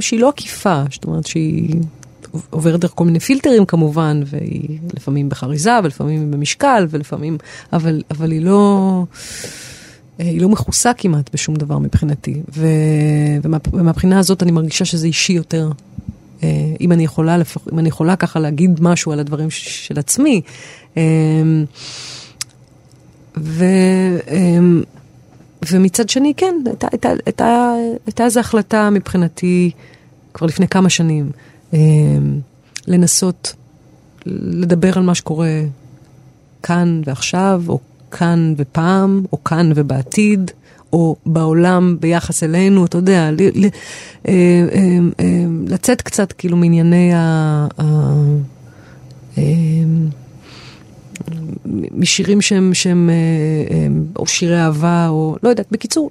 [0.00, 1.74] שהיא לא עקיפה, זאת אומרת שהיא
[2.50, 7.38] עוברת דרך כל מיני פילטרים כמובן, והיא לפעמים בחריזה, ולפעמים במשקל, ולפעמים,
[7.72, 9.04] אבל, אבל היא לא,
[10.18, 12.42] היא לא מכוסה כמעט בשום דבר מבחינתי.
[12.56, 12.66] ו,
[13.42, 15.70] ומה, ומהבחינה הזאת אני מרגישה שזה אישי יותר.
[16.42, 16.48] אה,
[16.80, 20.40] אם אני יכולה, לפח, אם אני יכולה ככה להגיד משהו על הדברים ש- של עצמי.
[20.96, 21.02] אה,
[23.36, 23.64] ו...
[24.28, 24.58] אה,
[25.70, 26.54] ומצד שני, כן,
[26.92, 27.08] הייתה,
[28.06, 29.70] הייתה, איזו החלטה מבחינתי
[30.34, 31.51] כבר לפני כמה שנים, אה,
[32.86, 33.54] לנסות
[34.26, 35.60] לדבר על מה שקורה
[36.62, 37.78] כאן ועכשיו, או
[38.10, 40.50] כאן ופעם, או כאן ובעתיד,
[40.92, 43.66] או בעולם ביחס אלינו, אתה יודע, ל, ל,
[44.28, 44.64] אה,
[45.66, 47.66] לצאת קצת כאילו מענייני ה...
[47.78, 47.82] ה
[51.94, 53.14] משירים שהם, שהם אה,
[53.74, 56.10] אה, או שירי אהבה, או לא יודעת, בקיצור,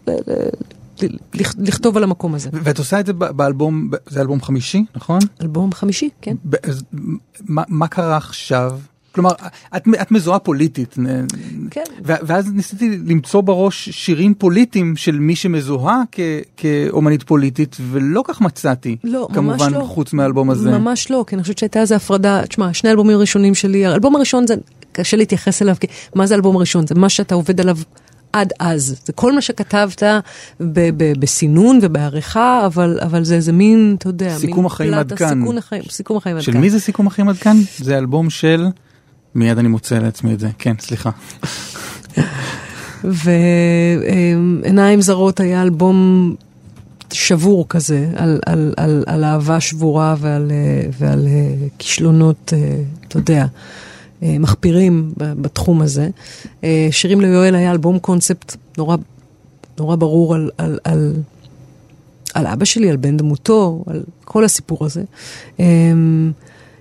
[1.58, 2.50] לכתוב על המקום הזה.
[2.54, 5.20] ואת עושה את זה באלבום, זה אלבום חמישי, נכון?
[5.42, 6.36] אלבום חמישי, כן.
[7.48, 8.80] מה, קרה עכשיו?
[9.12, 9.32] כלומר,
[9.78, 10.96] את, את מזוהה פוליטית,
[11.72, 11.84] כן.
[12.04, 16.20] ואז ניסיתי למצוא בראש שירים פוליטיים של מי שמזוהה כ-
[16.58, 19.80] כאומנית פוליטית, ולא כך מצאתי, לא, כמובן לא.
[19.80, 20.72] חוץ מהאלבום הזה.
[20.72, 24.48] ממש לא, כי אני חושבת שהייתה איזו הפרדה, תשמע, שני האלבומים הראשונים שלי, האלבום הראשון
[24.48, 24.56] זה,
[24.92, 26.88] קשה להתייחס אליו, כי מה זה האלבום הראשון?
[26.88, 27.78] זה מה שאתה עובד עליו
[28.34, 28.96] עד אז.
[29.06, 30.04] זה כל מה שכתבת
[30.60, 35.40] ב- ב- בסינון ובעריכה, אבל, אבל זה איזה מין, אתה יודע, סיכום החיים עד כאן.
[35.40, 36.62] סיכום החיים, סיכום החיים עד של כאן.
[36.62, 37.58] מי זה סיכום אחים עד כאן?
[37.78, 38.68] זה אלבום של...
[39.36, 41.10] מיד אני מוצא לעצמי את זה, כן, סליחה.
[43.04, 46.36] ועיניים זרות היה אלבום
[47.14, 53.18] שבור כזה, על, על, על, על אהבה שבורה ועל, אה, ועל אה, כישלונות, אה, אתה
[53.18, 53.46] יודע,
[54.22, 56.10] מחפירים ב- בתחום הזה.
[56.64, 58.98] אה, שירים ליואל היה אלבום קונספט נורא,
[59.80, 61.14] נורא ברור על, על, על,
[62.34, 65.04] על אבא שלי, על בן דמותו, על כל הסיפור הזה.
[65.60, 65.66] אה,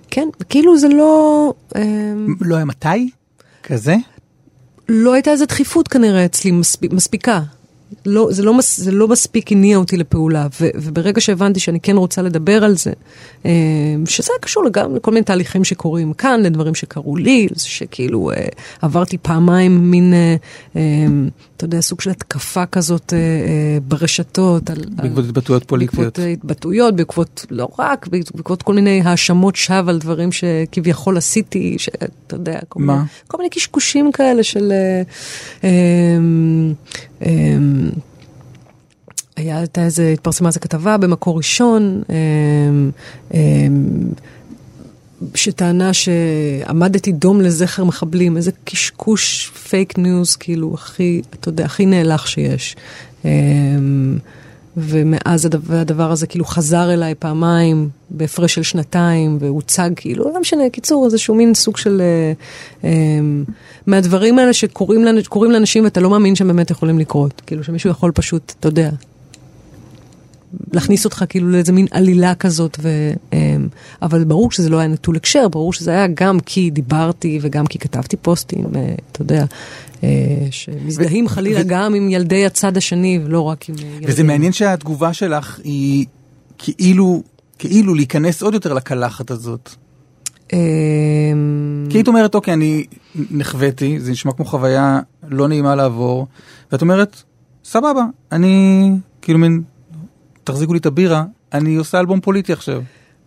[0.09, 1.53] כן, כאילו זה לא...
[1.75, 3.09] אה, לא היה מתי?
[3.63, 3.95] כזה?
[4.89, 7.41] לא הייתה איזו דחיפות כנראה אצלי מספיק, מספיקה.
[8.05, 11.97] לא, זה, לא מס, זה לא מספיק הניע אותי לפעולה, ו, וברגע שהבנתי שאני כן
[11.97, 12.91] רוצה לדבר על זה,
[13.45, 13.51] אה,
[14.05, 18.47] שזה קשור גם לכל מיני תהליכים שקורים כאן, לדברים שקרו לי, שכאילו אה,
[18.81, 20.35] עברתי פעמיים מין, אה,
[21.57, 23.13] אתה יודע, סוג של התקפה כזאת
[23.87, 24.69] ברשתות.
[24.69, 26.19] על, בעקבות על, התבטאויות פוליטיות.
[26.19, 32.35] בעקבות התבטאויות, בעקבות, לא רק, בעקבות כל מיני האשמות שווא על דברים שכביכול עשיתי, שאתה
[32.35, 32.95] יודע, כל מה?
[32.95, 34.71] מיני, כל מיני קשקושים כאלה של...
[39.35, 42.15] היה, הייתה איזה, התפרסמה איזה כתבה במקור ראשון, אה,
[43.33, 43.67] אה,
[45.35, 52.25] שטענה שעמדתי דום לזכר מחבלים, איזה קשקוש פייק ניוז, כאילו, הכי, אתה יודע, הכי נאלח
[52.25, 52.75] שיש.
[54.77, 60.63] ומאז הדבר, הדבר הזה כאילו חזר אליי פעמיים בהפרש של שנתיים והוצג כאילו, לא משנה,
[60.71, 62.01] קיצור, איזשהו מין סוג של...
[62.01, 62.33] אה,
[62.89, 63.19] אה,
[63.87, 67.41] מהדברים האלה שקורים לאנ- קורים לאנשים ואתה לא מאמין שהם באמת יכולים לקרות.
[67.47, 68.89] כאילו שמישהו יכול פשוט, אתה יודע,
[70.73, 73.67] להכניס אותך כאילו לאיזה מין עלילה כזאת, ו, אמ,
[74.01, 77.79] אבל ברור שזה לא היה נטול הקשר, ברור שזה היה גם כי דיברתי וגם כי
[77.79, 79.45] כתבתי פוסטים, אה, אתה יודע,
[80.03, 80.09] אה,
[80.51, 84.09] שמזדהים ו- חלילה ו- גם עם ילדי הצד השני ולא רק עם אה, ילדים.
[84.09, 86.05] וזה מעניין שהתגובה שלך היא
[86.57, 87.23] כאילו,
[87.59, 89.69] כאילו להיכנס עוד יותר לקלחת הזאת.
[90.53, 92.85] אמ, כי היית אומרת, אוקיי, אני
[93.31, 96.27] נחוויתי, זה נשמע כמו חוויה לא נעימה לעבור,
[96.71, 97.23] ואת אומרת,
[97.63, 98.89] סבבה, אני
[99.21, 99.61] כאילו מין,
[100.43, 101.23] תחזיקו לי את הבירה,
[101.53, 102.81] אני עושה אלבום פוליטי עכשיו.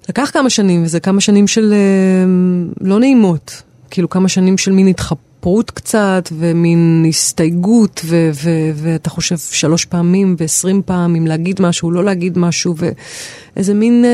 [0.09, 3.63] לקח כמה שנים, וזה כמה שנים של אה, לא נעימות.
[3.91, 10.37] כאילו כמה שנים של מין התחפרות קצת, ומין הסתייגות, ו- ו- ואתה חושב שלוש פעמים
[10.39, 14.11] ועשרים פעם אם להגיד משהו, לא להגיד משהו, ואיזה מין, אה,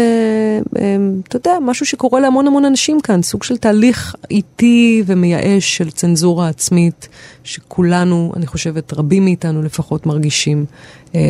[0.80, 0.96] אה,
[1.28, 6.48] אתה יודע, משהו שקורה להמון המון אנשים כאן, סוג של תהליך איטי ומייאש של צנזורה
[6.48, 7.08] עצמית,
[7.44, 10.64] שכולנו, אני חושבת, רבים מאיתנו לפחות מרגישים.
[11.14, 11.20] אה,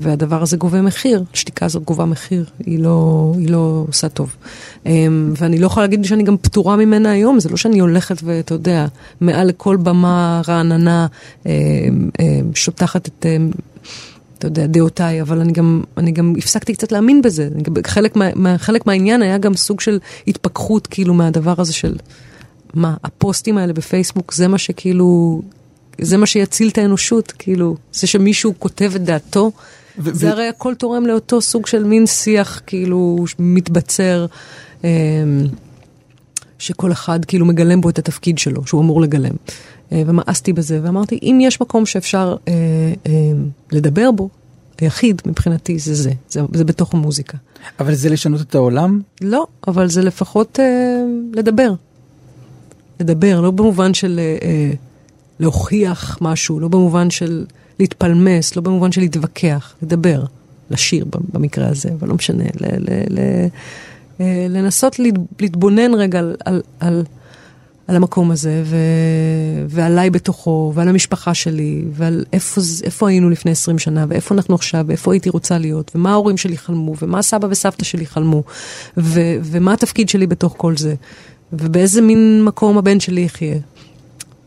[0.00, 4.36] והדבר הזה גובה מחיר, השתיקה הזאת גובה מחיר, היא לא, היא לא עושה טוב.
[4.86, 8.54] אה, ואני לא יכולה להגיד שאני גם פטורה ממנה היום, זה לא שאני הולכת ואתה
[8.54, 8.86] יודע,
[9.20, 11.06] מעל לכל במה רעננה,
[11.46, 11.52] אה,
[12.20, 13.26] אה, שוטחת את...
[13.26, 13.36] אה,
[14.38, 17.48] אתה יודע, דעותיי, אבל אני גם, אני גם הפסקתי קצת להאמין בזה.
[17.86, 21.96] חלק, מה, חלק מהעניין היה גם סוג של התפכחות, כאילו, מהדבר הזה של,
[22.76, 25.42] מה, הפוסטים האלה בפייסבוק, זה מה שכאילו,
[26.00, 29.52] זה מה שיציל את האנושות, כאילו, זה שמישהו כותב את דעתו,
[29.98, 34.26] ו- זה ו- הרי הכל תורם לאותו סוג של מין שיח, כאילו, מתבצר,
[34.84, 34.88] אמ,
[36.58, 39.34] שכל אחד כאילו מגלם בו את התפקיד שלו, שהוא אמור לגלם.
[39.92, 42.52] אה, ומאסתי בזה, ואמרתי, אם יש מקום שאפשר אה,
[43.06, 43.12] אה,
[43.72, 44.28] לדבר בו,
[44.78, 47.38] היחיד מבחינתי זה זה, זה, זה בתוך המוזיקה.
[47.80, 49.00] אבל זה לשנות את העולם?
[49.20, 51.02] לא, אבל זה לפחות אה,
[51.34, 51.72] לדבר.
[53.00, 54.70] לדבר, לא במובן של אה, אה,
[55.40, 57.44] להוכיח משהו, לא במובן של
[57.78, 60.24] להתפלמס, לא במובן של להתווכח, לדבר,
[60.70, 63.18] לשיר במקרה הזה, אבל לא משנה, ל, ל, ל,
[64.20, 67.04] אה, לנסות להת, להתבונן רגע על, על, על,
[67.88, 68.76] על המקום הזה, ו,
[69.68, 74.84] ועליי בתוכו, ועל המשפחה שלי, ועל איפה, איפה היינו לפני 20 שנה, ואיפה אנחנו עכשיו,
[74.88, 78.42] ואיפה הייתי רוצה להיות, ומה ההורים שלי חלמו, ומה סבא וסבתא שלי חלמו,
[78.96, 80.94] ו, ומה התפקיד שלי בתוך כל זה,
[81.52, 83.56] ובאיזה מין מקום הבן שלי יחיה.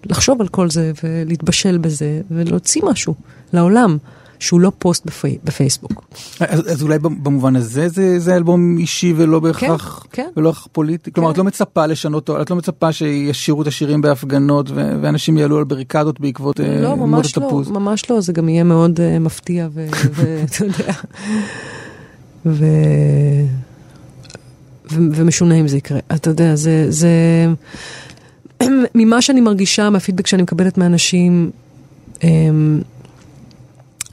[0.05, 3.13] לחשוב על כל זה, ולהתבשל בזה, ולהוציא משהו
[3.53, 3.97] לעולם,
[4.39, 6.03] שהוא לא פוסט בפי, בפייסבוק.
[6.39, 10.29] אז, אז אולי במובן הזה זה, זה אלבום אישי ולא בהכרח, כן, כן.
[10.37, 11.33] ולא פוליטי, כלומר כן.
[11.33, 15.63] את לא מצפה לשנות, את לא מצפה שישירו את השירים בהפגנות ו- ואנשים יעלו על
[15.63, 17.69] בריקדות בעקבות אה, לא, מות ממש לא, התפוז.
[17.69, 20.93] ממש לא, זה גם יהיה מאוד uh, מפתיע ואתה יודע,
[22.45, 22.65] ו...
[24.91, 25.99] ומשונה אם זה יקרה.
[26.15, 27.09] אתה יודע, זה, זה...
[28.95, 31.51] ממה שאני מרגישה, מהפידבק שאני מקבלת מאנשים,
[32.23, 32.81] אמ,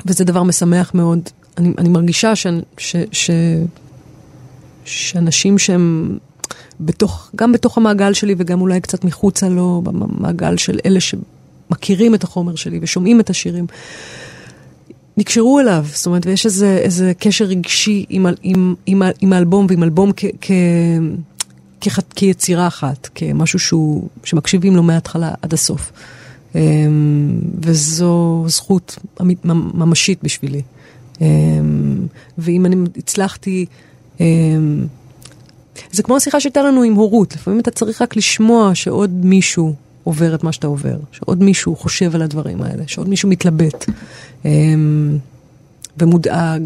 [0.06, 1.20] וזה דבר משמח מאוד,
[1.58, 2.46] אני, אני מרגישה ש,
[2.78, 3.30] ש, ש,
[4.84, 6.18] שאנשים שהם
[6.80, 12.24] בתוך, גם בתוך המעגל שלי וגם אולי קצת מחוצה לו, במעגל של אלה שמכירים את
[12.24, 13.66] החומר שלי ושומעים את השירים,
[15.16, 19.82] נקשרו אליו, זאת אומרת, ויש איזה, איזה קשר רגשי עם, עם, עם, עם האלבום ועם
[19.82, 20.50] אלבום כ, כ,
[21.80, 25.92] כ, כיצירה אחת, כמשהו שהוא, שמקשיבים לו מההתחלה עד הסוף.
[26.54, 28.98] אמ, וזו זכות
[29.44, 30.62] ממשית בשבילי.
[31.20, 31.26] אמ,
[32.38, 33.66] ואם אני הצלחתי,
[34.20, 34.86] אמ,
[35.92, 39.74] זה כמו השיחה שהייתה לנו עם הורות, לפעמים אתה צריך רק לשמוע שעוד מישהו
[40.06, 43.84] עובר את מה שאתה עובר, שעוד מישהו חושב על הדברים האלה, שעוד מישהו מתלבט
[45.98, 46.62] ומודאג,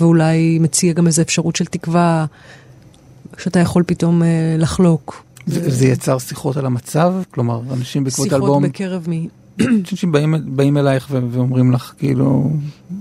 [0.00, 2.26] ואולי מציע גם איזו אפשרות של תקווה,
[3.38, 4.22] שאתה יכול פתאום
[4.58, 5.24] לחלוק.
[5.46, 7.14] זה יצר שיחות על המצב?
[7.30, 8.62] כלומר, אנשים בעקבות אלבום...
[8.62, 9.28] שיחות בקרב מי?
[9.90, 12.50] אנשים באים, באים אלייך ו- ואומרים לך, כאילו...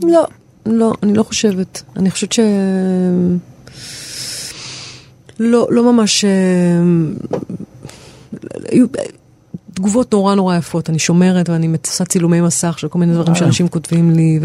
[0.03, 0.27] לא,
[0.65, 1.83] לא, אני לא חושבת.
[1.95, 2.39] אני חושבת ש...
[5.39, 6.25] לא, לא ממש...
[9.79, 10.89] תגובות נורא נורא יפות.
[10.89, 14.39] אני שומרת ואני עושה צילומי מסך של כל מיני דברים שאנשים כותבים לי,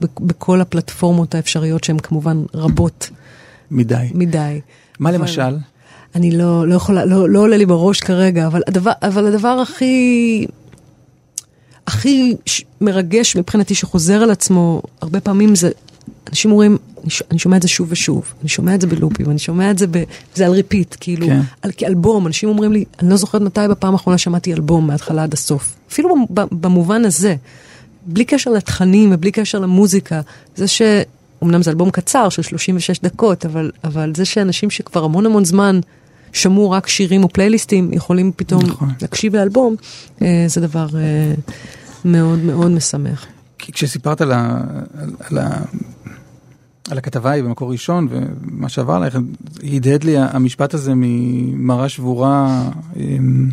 [0.00, 3.10] ובכל הפלטפורמות האפשריות שהן כמובן רבות.
[3.70, 4.06] מדי.
[4.14, 4.60] מדי.
[5.00, 5.56] מה למשל?
[6.14, 10.46] אני לא, לא יכולה, לא, לא עולה לי בראש כרגע, אבל הדבר, אבל הדבר הכי,
[11.86, 12.34] הכי
[12.80, 15.70] מרגש מבחינתי שחוזר על עצמו, הרבה פעמים זה,
[16.30, 19.30] אנשים אומרים, אני, ש, אני שומע את זה שוב ושוב, אני שומע את זה בלופים,
[19.30, 20.02] אני שומע את זה, ב,
[20.34, 21.40] זה על ריפיט, כאילו, כן.
[21.62, 25.32] על, כאלבום, אנשים אומרים לי, אני לא זוכרת מתי בפעם האחרונה שמעתי אלבום מההתחלה עד
[25.32, 27.36] הסוף, אפילו במובן הזה,
[28.06, 30.20] בלי קשר לתכנים ובלי קשר למוזיקה,
[30.56, 30.82] זה ש...
[31.44, 35.80] אמנם זה אלבום קצר של 36 דקות, אבל, אבל זה שאנשים שכבר המון המון זמן
[36.32, 38.88] שמעו רק שירים או פלייליסטים, יכולים פתאום נכון.
[39.02, 39.76] להקשיב לאלבום,
[40.22, 41.34] אה, זה דבר אה,
[42.04, 43.26] מאוד מאוד משמח.
[43.58, 44.60] כי כשסיפרת על, ה,
[44.98, 45.38] על, על,
[46.90, 49.18] על הכתבה ההיא במקור ראשון ומה שעבר עלייך,
[49.72, 52.62] הדהד לי המשפט הזה ממראה שבורה
[52.96, 53.50] אמ,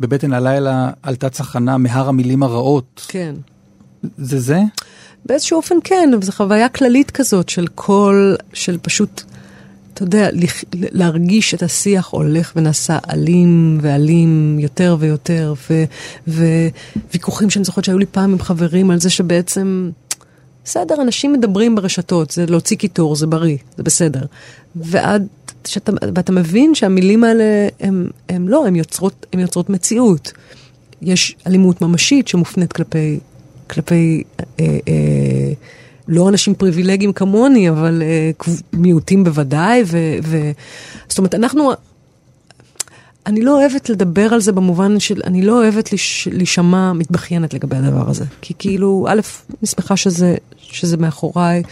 [0.00, 3.06] בבטן הלילה עלתה צחנה מהר המילים הרעות.
[3.08, 3.34] כן.
[4.16, 4.60] זה זה?
[5.26, 9.22] באיזשהו אופן כן, אבל זו חוויה כללית כזאת של כל, של פשוט,
[9.94, 10.28] אתה יודע,
[10.72, 15.54] להרגיש את השיח הולך ונעשה אלים ואלים יותר ויותר,
[17.10, 19.90] וויכוחים שאני זוכרת שהיו לי פעם עם חברים על זה שבעצם,
[20.64, 24.22] בסדר, אנשים מדברים ברשתות, זה להוציא קיטור, זה בריא, זה בסדר.
[24.76, 25.26] ועד
[25.66, 27.44] שאתה, ואתה מבין שהמילים האלה,
[27.80, 30.32] הם, הם לא, הם יוצרות, יוצרות מציאות.
[31.02, 33.18] יש אלימות ממשית שמופנית כלפי
[33.70, 34.44] כלפי אה,
[34.88, 35.52] אה,
[36.08, 38.30] לא אנשים פריבילגיים כמוני, אבל אה,
[38.72, 40.50] מיעוטים בוודאי, ו, ו...
[41.08, 41.72] זאת אומרת, אנחנו...
[43.26, 47.76] אני לא אוהבת לדבר על זה במובן של, אני לא אוהבת לש, להישמע מתבכיינת לגבי
[47.76, 48.24] הדבר הזה.
[48.40, 49.20] כי כאילו, א',
[49.60, 51.62] אני שמחה שזה, שזה מאחוריי,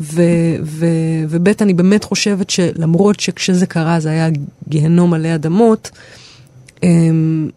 [0.00, 4.28] וב', אני באמת חושבת שלמרות שכשזה קרה זה היה
[4.68, 5.90] גיהנום מלא אדמות,
[6.82, 7.50] אמ,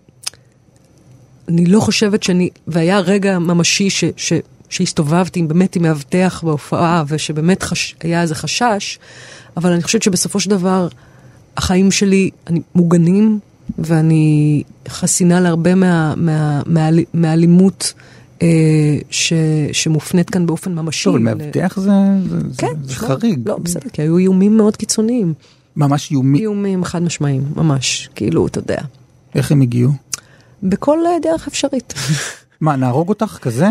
[1.49, 4.33] אני לא חושבת שאני, והיה רגע ממשי ש, ש,
[4.69, 8.99] שהסתובבתי באמת עם מאבטח בהופעה, ושבאמת חש, היה איזה חשש,
[9.57, 10.87] אבל אני חושבת שבסופו של דבר,
[11.57, 13.39] החיים שלי אני, מוגנים,
[13.77, 17.93] ואני חסינה להרבה מה, מה, מה, מהאלימות
[18.41, 18.47] אה,
[19.09, 19.33] ש,
[19.71, 21.03] שמופנית כאן באופן ממשי.
[21.03, 21.91] טוב, מאבטח זה,
[22.29, 23.39] זה, כן, זה לא, חריג.
[23.45, 25.33] לא, בסדר, כי היו איומים מאוד קיצוניים.
[25.75, 26.41] ממש איומים?
[26.41, 28.81] איומים חד משמעיים, ממש, כאילו, אתה יודע.
[29.35, 29.91] איך הם הגיעו?
[30.63, 31.93] בכל דרך אפשרית.
[32.61, 33.67] מה, נהרוג אותך כזה?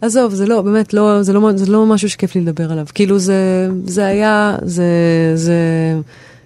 [0.00, 2.86] עזוב, זה לא, באמת, לא, זה, לא, זה לא משהו שכיף לי לדבר עליו.
[2.94, 4.84] כאילו זה, זה היה, זה,
[5.34, 5.54] זה,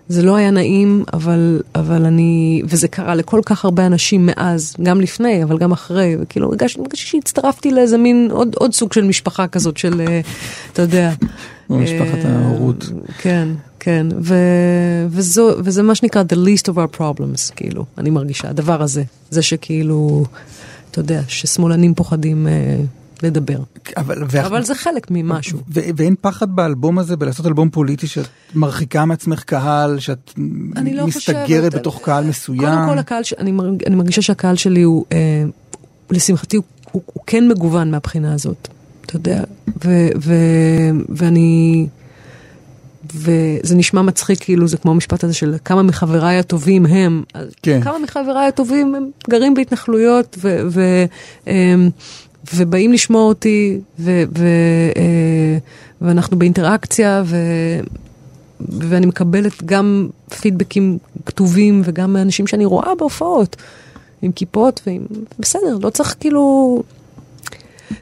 [0.08, 5.00] זה לא היה נעים, אבל, אבל אני, וזה קרה לכל כך הרבה אנשים מאז, גם
[5.00, 9.46] לפני, אבל גם אחרי, וכאילו הרגשתי, הרגשתי שהצטרפתי לאיזה מין עוד, עוד סוג של משפחה
[9.46, 10.02] כזאת של,
[10.72, 11.12] אתה יודע.
[11.70, 12.90] משפחת ההורות.
[13.18, 13.48] כן,
[13.80, 14.34] כן, ו,
[15.08, 19.42] וזו, וזה מה שנקרא the least of our problems, כאילו, אני מרגישה, הדבר הזה, זה
[19.42, 20.24] שכאילו,
[20.90, 22.76] אתה יודע, ששמאלנים פוחדים אה,
[23.22, 23.58] לדבר.
[23.96, 24.46] אבל, ואח...
[24.46, 25.58] אבל זה חלק ממשהו.
[25.68, 31.46] ו- ואין פחד באלבום הזה בלעשות אלבום פוליטי שאת מרחיקה מעצמך קהל, שאת לא מסתגרת
[31.46, 32.60] חושבת, בתוך קהל מסוים?
[32.60, 33.32] קודם כל הקהל, ש...
[33.32, 33.84] אני, מרג...
[33.84, 35.44] אני מרגישה שהקהל שלי הוא, אה,
[36.10, 38.68] לשמחתי, הוא, הוא, הוא כן מגוון מהבחינה הזאת.
[39.06, 39.42] אתה יודע,
[39.84, 40.34] ו, ו,
[41.08, 41.86] ואני,
[43.14, 47.22] וזה נשמע מצחיק, כאילו זה כמו המשפט הזה של כמה מחבריי הטובים הם.
[47.62, 47.80] כן.
[47.84, 51.04] כמה מחבריי הטובים הם גרים בהתנחלויות, ו, ו,
[51.46, 51.90] אמ,
[52.54, 54.46] ובאים לשמוע אותי, ו, ו,
[54.96, 55.58] אה,
[56.00, 57.36] ואנחנו באינטראקציה, ו,
[58.60, 60.08] ואני מקבלת גם
[60.40, 63.56] פידבקים כתובים וגם מאנשים שאני רואה בהופעות,
[64.22, 65.02] עם כיפות ועם...
[65.38, 66.82] בסדר, לא צריך כאילו...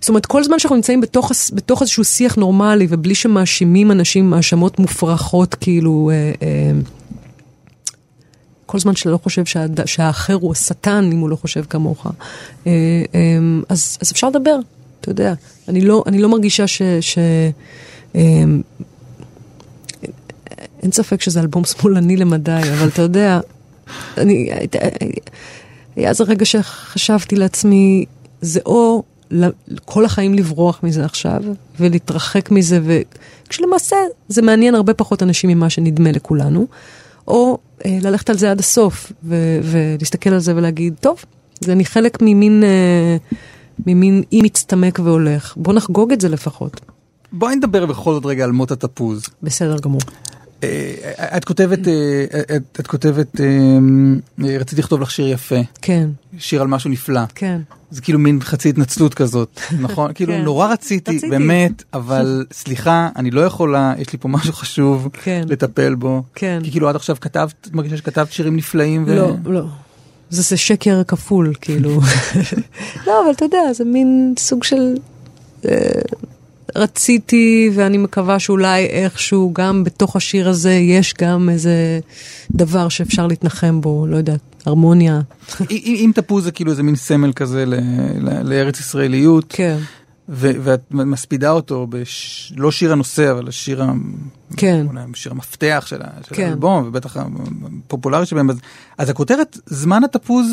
[0.01, 4.79] זאת אומרת, כל זמן שאנחנו נמצאים בתוך, בתוך איזשהו שיח נורמלי ובלי שמאשימים אנשים האשמות
[4.79, 6.11] מופרכות, כאילו...
[6.13, 6.73] אה, אה,
[8.73, 9.87] כל זמן שאתה לא חושב שהד...
[9.87, 12.13] שהאחר הוא השטן, אם הוא לא חושב כמוך, אה,
[12.67, 14.57] אה, אז, אז אפשר לדבר,
[15.01, 15.35] אתה יודע.
[15.69, 16.83] אני לא, אני לא מרגישה ש...
[17.01, 17.19] ש
[18.15, 18.45] אה,
[20.83, 23.41] אין ספק שזה אלבום שמאלני למדי, אבל אתה יודע,
[24.17, 24.51] אני,
[25.97, 28.05] היה איזה רגע שחשבתי לעצמי,
[28.41, 29.03] זה או
[29.85, 31.43] כל החיים לברוח מזה עכשיו,
[31.81, 33.97] ולהתרחק מזה, וכשלמעשה
[34.29, 36.67] זה מעניין הרבה פחות אנשים ממה שנדמה לכולנו,
[37.29, 41.25] או אה, ללכת על זה עד הסוף, ו- ולהסתכל על זה ולהגיד, טוב,
[41.61, 43.17] זה אני חלק ממין, אה,
[43.87, 46.81] ממין אי מצטמק והולך, בוא נחגוג את זה לפחות.
[47.33, 49.23] בואי נדבר בכל זאת רגע על מות התפוז.
[49.43, 50.01] בסדר גמור.
[50.62, 52.25] אה, את כותבת, אה,
[52.57, 53.46] את, את כותבת, אה,
[54.44, 57.20] אה, רציתי לכתוב לך שיר יפה, כן, שיר על משהו נפלא.
[57.35, 57.61] כן.
[57.90, 60.12] זה כאילו מין חצי התנצלות כזאת, נכון?
[60.14, 60.42] כאילו כן.
[60.42, 61.31] נורא רציתי, רציתי.
[61.31, 65.44] באמת, אבל סליחה, אני לא יכולה, יש לי פה משהו חשוב כן.
[65.48, 66.22] לטפל בו.
[66.35, 66.61] כן.
[66.64, 69.16] כי כאילו עד עכשיו כתבת, את מרגישה שכתבת שירים נפלאים ו...
[69.16, 69.64] לא, לא.
[70.31, 72.01] זה, זה שקר כפול, כאילו.
[73.07, 74.94] לא, אבל אתה יודע, זה מין סוג של...
[76.77, 82.01] רציתי, ואני מקווה שאולי איכשהו גם בתוך השיר הזה יש גם איזה
[82.51, 85.21] דבר שאפשר להתנחם בו, לא יודעת, הרמוניה.
[85.71, 87.65] אם, תפוז זה כאילו איזה מין סמל כזה
[88.45, 89.79] לארץ ישראליות, כן,
[90.29, 93.83] ואת מספידה אותו, בש, לא שיר הנושא, אבל השיר,
[94.57, 94.87] כן.
[94.89, 96.47] אולי שיר המפתח של, של כן.
[96.47, 98.59] האלבום, ובטח הפופולרי שבהם, אז,
[98.99, 100.47] אז הכותרת זמן התפוז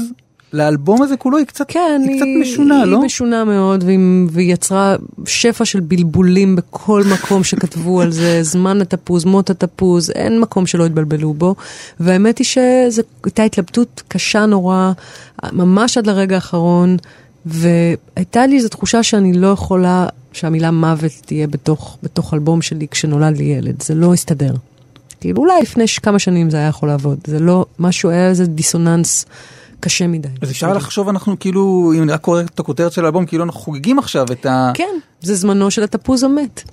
[0.54, 3.02] לאלבום הזה כולו היא קצת, כן, היא קצת משונה, היא לא?
[3.02, 9.26] משונה מאוד, והיא, והיא יצרה שפע של בלבולים בכל מקום שכתבו על זה, זמן התפוז,
[9.26, 11.56] מות התפוז, אין מקום שלא התבלבלו בו.
[12.00, 14.92] והאמת היא שזו הייתה התלבטות קשה נורא,
[15.52, 16.98] ממש עד לרגע האחרון,
[17.46, 23.38] והייתה לי איזו תחושה שאני לא יכולה שהמילה מוות תהיה בתוך, בתוך אלבום שלי כשנולד
[23.38, 24.54] לי ילד, זה לא הסתדר.
[25.22, 29.26] כאילו אולי לפני כמה שנים זה היה יכול לעבוד, זה לא, משהו, היה איזה דיסוננס
[29.80, 30.28] קשה מדי.
[30.42, 33.60] אז אפשר לחשוב אנחנו כאילו, אם אני רק קורא את הכותרת של האלבום, כאילו אנחנו
[33.60, 34.72] חוגגים עכשיו את ה...
[34.74, 36.64] כן, זה זמנו של התפוז המת.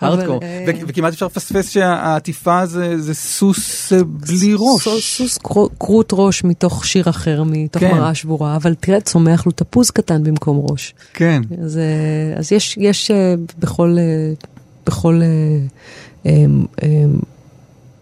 [0.00, 0.40] הארדקור.
[0.42, 4.88] אה, וכמעט אפשר לפספס שהעטיפה זה זה סוס אה, בלי ראש.
[5.00, 5.38] סוס,
[5.78, 7.94] כרות ראש מתוך שיר אחר, מתוך כן.
[7.94, 10.94] מראה שבורה, אבל תראה, צומח לו תפוז קטן במקום ראש.
[11.14, 11.42] כן.
[11.64, 13.10] אז, אה, אז יש, יש
[13.58, 13.96] בכל,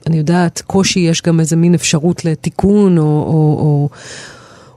[0.07, 3.09] אני יודעת, קושי, יש גם איזה מין אפשרות לתיקון, או, או,
[3.61, 3.89] או,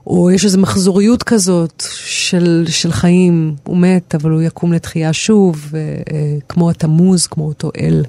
[0.06, 5.70] או יש איזו מחזוריות כזאת של, של חיים, הוא מת, אבל הוא יקום לתחייה שוב,
[5.74, 8.04] אה, אה, כמו התמוז, כמו אותו אל.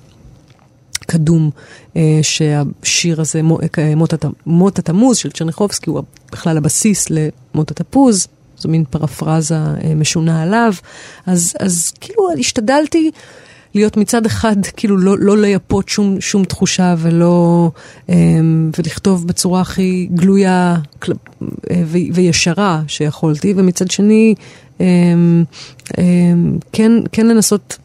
[1.07, 1.49] קדום,
[1.95, 7.71] אה, שהשיר הזה, מו- אה, מות הת- מות התמוז של צ'רניחובסקי, הוא בכלל הבסיס למות
[7.71, 10.73] התפוז, זו מין פרפרזה אה, משונה עליו.
[11.25, 13.12] אז, אז כאילו השתדלתי
[13.73, 17.71] להיות מצד אחד, כאילו לא, לא לייפות שום, שום תחושה ולא,
[18.10, 18.15] אה,
[18.77, 20.77] ולכתוב בצורה הכי גלויה
[21.69, 24.36] אה, וישרה שיכולתי, ומצד שני,
[24.81, 24.86] אה,
[26.71, 27.77] כן, כן לנסות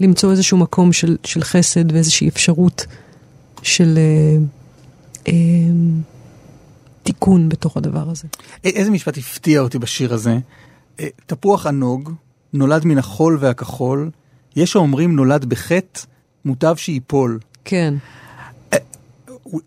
[0.00, 2.86] למצוא איזשהו מקום של, של חסד ואיזושהי אפשרות
[3.62, 3.98] של
[7.02, 8.28] תיקון בתוך הדבר הזה.
[8.64, 10.38] איזה משפט הפתיע אותי בשיר הזה.
[11.26, 12.12] תפוח ענוג,
[12.52, 14.10] נולד מן החול והכחול,
[14.56, 16.00] יש האומרים נולד בחטא,
[16.44, 17.38] מוטב שיפול.
[17.64, 17.94] כן,
[18.74, 18.76] א-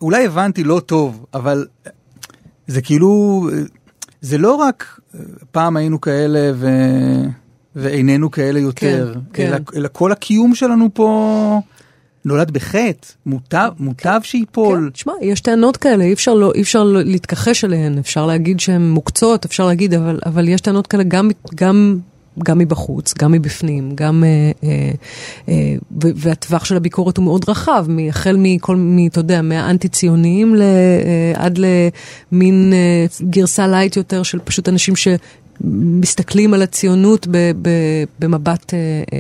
[0.02, 1.92] אולי הבנתי לא טוב, אבל אה,
[2.68, 3.58] זה כאילו, אה,
[4.22, 5.20] זה לא רק אה,
[5.52, 6.68] פעם היינו כאלה ו...
[7.76, 9.78] ואיננו כאלה יותר, כן, אלא, כן.
[9.78, 11.62] אלא כל הקיום שלנו פה
[12.26, 14.84] נולד בחטא, מוטב, מוטב שיפול.
[14.84, 18.60] כן, תשמע, יש טענות כאלה, אי אפשר, לא, אי אפשר לא להתכחש אליהן, אפשר להגיד
[18.60, 22.00] שהן מוקצות, אפשר להגיד, אבל, אבל יש טענות כאלה גם, גם,
[22.44, 24.92] גם מבחוץ, גם מבפנים, גם, אה, אה,
[25.50, 28.78] אה, והטווח של הביקורת הוא מאוד רחב, החל מכל,
[29.12, 30.56] אתה יודע, מהאנטי-ציוניים
[31.36, 31.60] עד
[32.32, 32.74] למין
[33.22, 35.08] גרסה לייט יותר של פשוט אנשים ש...
[36.02, 37.28] מסתכלים על הציונות
[38.20, 38.74] במבט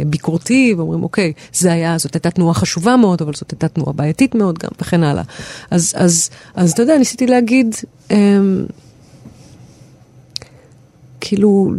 [0.07, 4.35] ביקורתי ואומרים אוקיי זה היה זאת הייתה תנועה חשובה מאוד אבל זאת הייתה תנועה בעייתית
[4.35, 5.23] מאוד גם וכן הלאה.
[5.71, 7.75] אז אז אז אתה יודע ניסיתי להגיד
[8.11, 8.65] אמ,
[11.21, 11.71] כאילו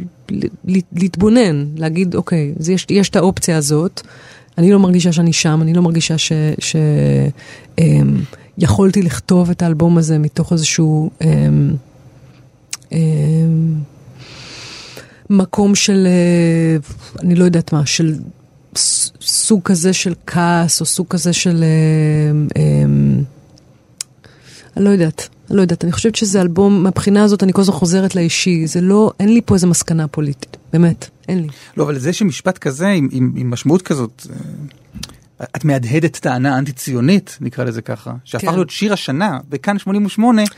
[0.92, 4.00] להתבונן, להגיד, אוקיי, אז יש, יש את האופציה הזאת,
[4.58, 6.14] אני לא מרגישה שאני שם, אני לא מרגישה
[8.58, 11.10] שיכולתי לכתוב את האלבום הזה מתוך איזשהו...
[11.24, 11.74] אמ,
[12.92, 13.74] אמ,
[15.30, 16.76] מקום של, אה,
[17.22, 18.14] אני לא יודעת מה, של
[19.20, 21.64] סוג כזה של כעס, או סוג כזה של...
[21.64, 22.84] אה, אה,
[24.78, 25.84] אני לא יודעת, אני לא יודעת.
[25.84, 28.66] אני חושבת שזה אלבום, מהבחינה הזאת אני כל הזמן חוזרת לאישי.
[28.66, 31.48] זה לא, אין לי פה איזה מסקנה פוליטית, באמת, אין לי.
[31.76, 36.72] לא, אבל זה שמשפט כזה עם, עם, עם משמעות כזאת, אה, את מהדהדת טענה אנטי
[36.72, 38.54] ציונית, נקרא לזה ככה, שהפך כן.
[38.54, 40.48] להיות שיר השנה, וכאן 88, ז-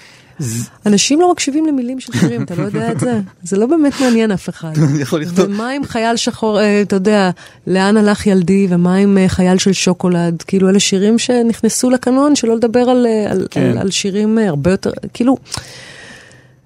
[0.86, 3.20] אנשים לא מקשיבים למילים של שירים, אתה לא יודע את זה?
[3.43, 4.72] זה לא באמת מעניין אף אחד.
[5.01, 5.47] יכול לכתוב.
[5.49, 7.30] ומה עם חייל שחור, אה, אתה יודע,
[7.66, 10.43] לאן הלך ילדי, ומה עם אה, חייל של שוקולד?
[10.43, 13.61] כאילו, אלה שירים שנכנסו לקנון, שלא לדבר על, אה, על, כן.
[13.61, 15.36] על, על שירים הרבה יותר, כאילו,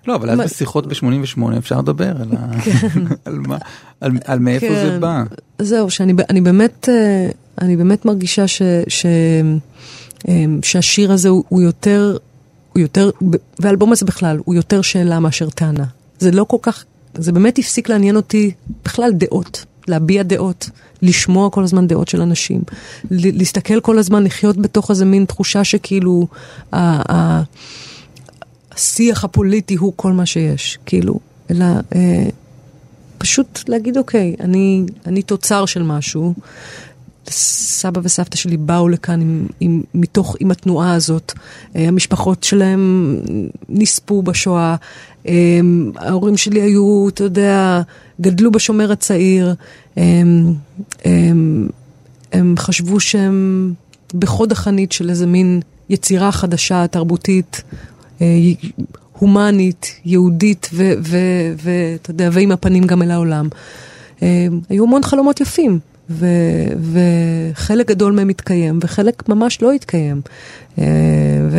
[0.06, 2.52] לא, אבל אז בשיחות ב-88 אפשר לדבר על, ה...
[3.24, 3.58] על, מה,
[4.00, 5.00] על, על מאיפה זה כן.
[5.00, 5.22] בא.
[5.58, 6.88] זהו, שאני באמת,
[7.60, 9.06] אני באמת מרגישה ש, ש,
[10.62, 12.16] שהשיר הזה הוא, הוא יותר,
[12.74, 13.10] הוא יותר,
[13.58, 15.84] והאלבום הזה בכלל, הוא יותר שאלה מאשר טענה.
[16.18, 18.50] זה לא כל כך, זה באמת הפסיק לעניין אותי
[18.84, 20.70] בכלל דעות, להביע דעות,
[21.02, 22.62] לשמוע כל הזמן דעות של אנשים,
[23.10, 26.26] להסתכל כל הזמן, לחיות בתוך איזה מין תחושה שכאילו,
[26.72, 27.42] ה- ה-
[28.72, 31.18] השיח הפוליטי הוא כל מה שיש, כאילו,
[31.50, 31.64] אלא...
[31.94, 32.28] אה,
[33.18, 36.34] פשוט להגיד, אוקיי, אני, אני תוצר של משהו.
[37.30, 41.32] סבא וסבתא שלי באו לכאן עם, עם, מתוך, עם התנועה הזאת.
[41.76, 43.16] אה, המשפחות שלהם
[43.68, 44.76] נספו בשואה.
[45.28, 45.60] אה,
[45.96, 47.82] ההורים שלי היו, אתה יודע,
[48.20, 49.54] גדלו בשומר הצעיר.
[49.98, 50.22] אה,
[51.06, 51.12] אה,
[52.32, 53.72] הם חשבו שהם
[54.14, 57.62] בחוד החנית של איזה מין יצירה חדשה, תרבותית,
[59.18, 60.70] הומנית, יהודית,
[61.62, 63.48] ואתה יודע, ועם הפנים גם אל העולם.
[64.68, 65.78] היו המון חלומות יפים,
[66.11, 66.26] ו,
[66.92, 70.20] וחלק גדול מהם התקיים, וחלק ממש לא התקיים.
[70.78, 70.84] אה,
[71.50, 71.59] ו...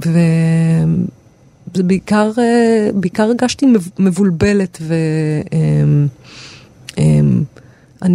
[0.00, 4.94] וזה בעיקר, אה, בעיקר הרגשתי מב- מבולבלת ו...
[5.52, 6.06] אמ,
[6.98, 7.42] אמ,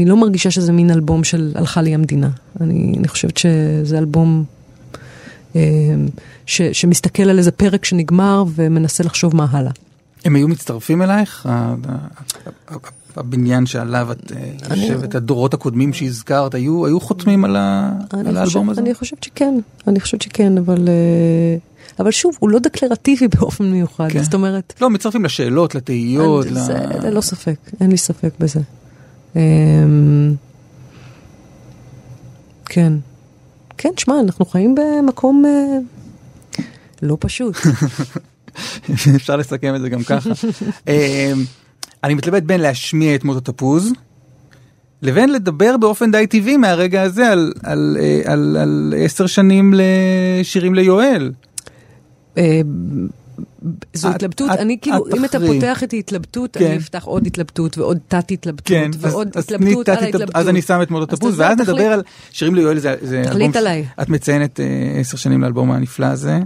[0.05, 2.29] לא מרגישה שזה מין אלבום של הלכה לי המדינה.
[2.61, 4.43] אני, אני חושבת שזה אלבום
[5.55, 5.59] אמ,
[6.45, 9.71] ש, שמסתכל על איזה פרק שנגמר ומנסה לחשוב מה הלאה.
[10.25, 11.49] הם היו מצטרפים אלייך?
[13.17, 14.31] הבניין שעליו את
[14.71, 18.81] אה, יושבת, הדורות הקודמים שהזכרת, היו היו חותמים על ה- על האלבום הזה?
[18.81, 19.53] אני חושבת שכן,
[19.87, 21.57] אני חושבת שכן, אבל, אה,
[21.99, 24.23] אבל שוב, הוא לא דקלרטיבי באופן מיוחד, כן.
[24.23, 26.45] זאת אומרת, לא, מצטרפים לשאלות, לתהיות.
[26.45, 28.59] ל- זה ללא ספק, אין לי ספק בזה.
[29.35, 29.41] אמ,
[32.65, 32.93] כן,
[33.77, 35.77] כן, שמע, אנחנו חיים במקום אה,
[37.01, 37.55] לא פשוט.
[39.15, 40.29] אפשר לסכם את זה גם ככה.
[42.05, 43.91] אני מתלבט בין להשמיע את מות התפוז,
[45.01, 50.75] לבין לדבר באופן די טבעי מהרגע הזה על, על, אה, על, על עשר שנים לשירים
[50.75, 51.31] ליואל.
[52.37, 52.61] אה,
[53.93, 55.39] זו את- התלבטות, את- אני כאילו, את אם אתה.
[55.39, 56.65] פותח איתי התלבטות, כן.
[56.65, 60.35] אני אפתח עוד התלבטות ועוד תת התלבטות כן, אז, ועוד אז התלבטות על תת- ההתלבטות.
[60.35, 61.69] אז אני שם את מות אז התפוז, ואז תחליט.
[61.69, 62.01] נדבר על
[62.31, 63.85] שירים ליואל, זה, זה אלבום, עליי.
[64.01, 64.65] את מציינת אה,
[64.99, 66.39] עשר שנים לאלבום הנפלא הזה.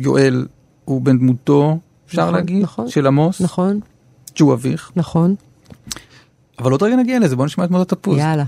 [0.00, 0.46] יואל
[0.84, 2.88] הוא בן דמותו, אפשר נכון, להגיד, נכון.
[2.88, 3.80] של עמוס, נכון,
[4.36, 5.34] שהוא אביך, נכון,
[6.58, 8.18] אבל עוד רגע נגיע לזה, בוא נשמע את מות התפוז.
[8.18, 8.44] יאללה.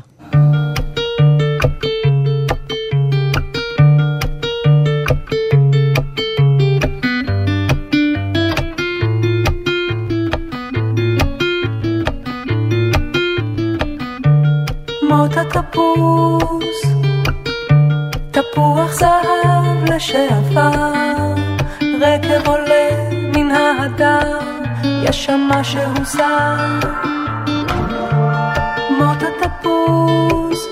[15.02, 16.78] מות התפוז,
[18.30, 21.34] תפוח זהב לשעבר,
[22.00, 24.57] רכב עולה מן ההדר,
[25.02, 26.78] יש שם משהו זר.
[28.98, 30.68] מות התפוז,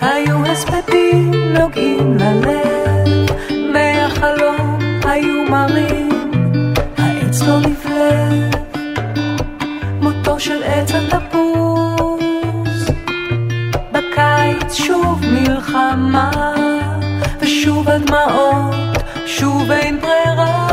[0.00, 3.30] היו הספדים נוגעים ללב,
[3.72, 6.08] מהחלום היו מרים,
[6.98, 8.54] העץ לא נבלב.
[10.00, 12.26] מותו של עץ התפוז.
[13.92, 16.30] בקיץ שוב מלחמה,
[17.40, 18.74] ושוב הדמעות,
[19.26, 20.65] שוב אין ברירה.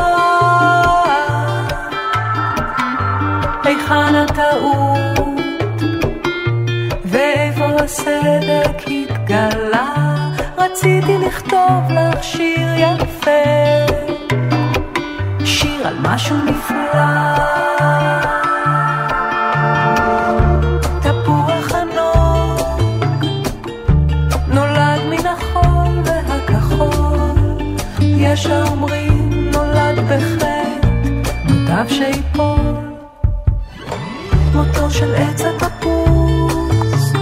[3.84, 5.82] היכן הטעות,
[7.06, 9.94] ואיפה הסדק התגלה?
[10.58, 13.32] רציתי לכתוב לך שיר יפה,
[15.46, 17.44] שיר על משהו נפלא.
[28.34, 30.64] יש האומרים נולד בחטא,
[31.88, 32.73] שיפול.
[34.54, 37.14] מותו של עץ התפוס,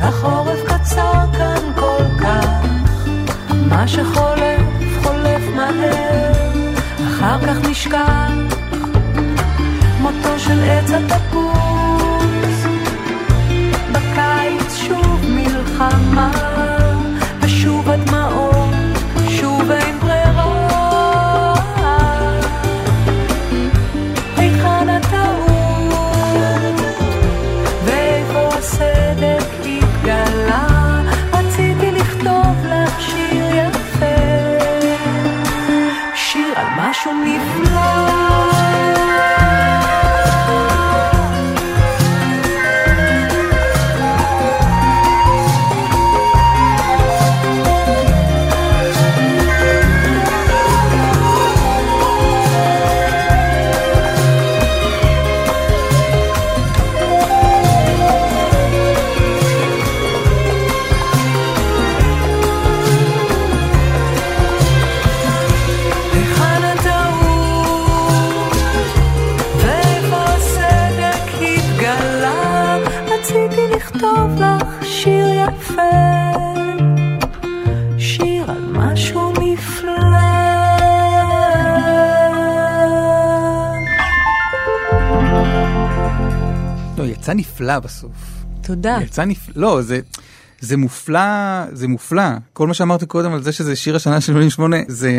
[0.00, 2.66] החורף קצר כאן כל כך,
[3.68, 4.60] מה שחולף
[5.02, 6.32] חולף מהר,
[7.06, 8.30] אחר כך נשכח.
[10.00, 12.66] מותו של עץ התפוס,
[13.92, 16.30] בקיץ שוב מלחמה,
[87.32, 88.44] יצא נפלא בסוף.
[88.62, 88.98] תודה.
[89.02, 90.00] יצא נפלא, לא, זה,
[90.60, 91.20] זה מופלא,
[91.72, 92.22] זה מופלא.
[92.52, 95.12] כל מה שאמרתי קודם על זה שזה שיר השנה של 88, זה,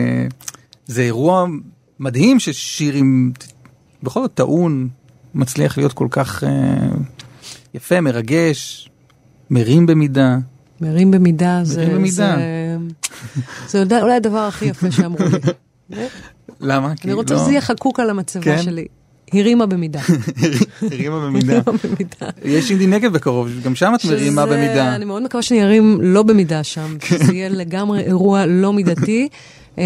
[0.86, 1.46] זה אירוע
[2.00, 3.32] מדהים ששיר עם,
[4.04, 4.90] בכל זאת טעון,
[5.36, 6.50] מצליח להיות כל כך אה,
[7.74, 8.90] יפה, מרגש,
[9.50, 10.38] מרים במידה.
[10.82, 11.82] מרים במידה, זה...
[11.82, 12.36] מרים במידה.
[12.38, 12.78] זה-
[13.68, 15.26] זה אולי- אולי הדבר הכי יפה שאמרו
[15.90, 15.98] לי.
[16.62, 16.94] למה?
[17.06, 18.62] אני רוצה לא- שזה יהיה חקוק על המצבה כן?
[18.62, 18.86] שלי.
[19.42, 20.02] הרימה במידה.
[20.92, 22.30] הרימה במידה.
[22.46, 24.96] יש אינדי נגב בקרוב, גם שם את מרימה במידה.
[24.96, 27.18] אני מאוד מקווה שאני ארים לא במידה שם, כן.
[27.18, 29.28] שזה יהיה לגמרי אירוע לא מידתי.
[29.78, 29.84] אמ,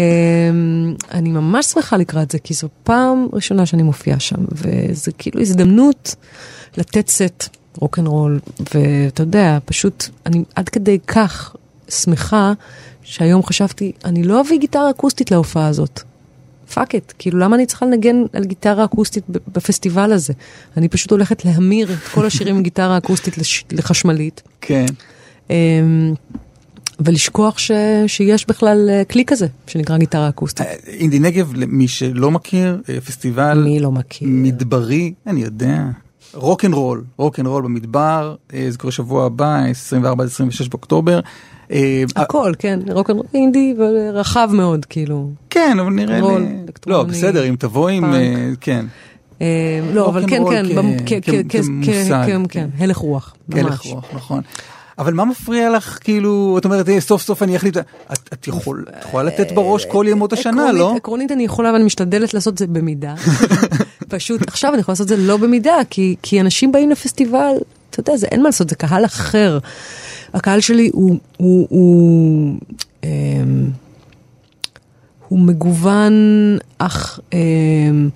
[1.10, 6.14] אני ממש שמחה לקראת זה, כי זו פעם ראשונה שאני מופיעה שם, וזה כאילו הזדמנות
[6.76, 8.40] לתת סט רוקנרול,
[8.74, 11.56] ואתה יודע, פשוט, אני עד כדי כך
[11.88, 12.52] שמחה,
[13.02, 16.02] שהיום חשבתי, אני לא אביא גיטרה אקוסטית להופעה הזאת.
[16.74, 20.32] fuck את, כאילו למה אני צריכה לנגן על גיטרה אקוסטית בפסטיבל הזה?
[20.76, 24.86] אני פשוט הולכת להמיר את כל השירים עם גיטרה אקוסטית לש, לחשמלית, כן.
[25.50, 26.14] אמ,
[27.00, 27.70] ולשכוח ש,
[28.06, 30.66] שיש בכלל אה, כלי כזה שנקרא גיטרה אקוסטית.
[30.86, 34.28] אינדי נגב, למי שלא מכיר, אה, פסטיבל מי לא מכיר?
[34.30, 35.84] מדברי, אני יודע.
[36.34, 39.64] רוק אנד רול, רוק אנד רול במדבר, אה, זה קורה שבוע הבא,
[40.64, 41.20] 24-26 באוקטובר.
[41.72, 45.30] אה, הכל, כן, רוקנרול אינדי ורחב מאוד, כאילו.
[45.50, 46.46] כן, אבל נראה לי...
[46.86, 48.14] לא, בסדר, אם תבוא עם...
[48.14, 48.86] אה, כן.
[49.40, 49.44] אמ,
[49.92, 50.66] לא, אבל כן, כן,
[51.48, 52.68] כמושג, כן, כן.
[52.78, 53.86] הלך רוח, הלך ממש.
[53.86, 54.40] רוח, נכון.
[54.98, 57.84] אבל מה מפריע לך, כאילו, את אומרת, "אה, סוף סוף אני אחליט, את,
[58.32, 60.94] את יכול, את יכולה לתת בראש כל ימות השנה, עקרונית- לא?
[60.96, 63.14] עקרונית אני יכולה ואני משתדלת לעשות את זה במידה.
[64.08, 67.52] פשוט עכשיו אני יכולה לעשות את זה לא במידה, כי, כי אנשים באים לפסטיבל,
[67.90, 69.58] אתה יודע, זה אין מה לעשות, זה קהל אחר.
[70.34, 72.56] הקהל שלי הוא, הוא, הוא,
[73.04, 73.70] אמ,
[75.28, 76.12] הוא מגוון,
[76.78, 78.08] אך אמ,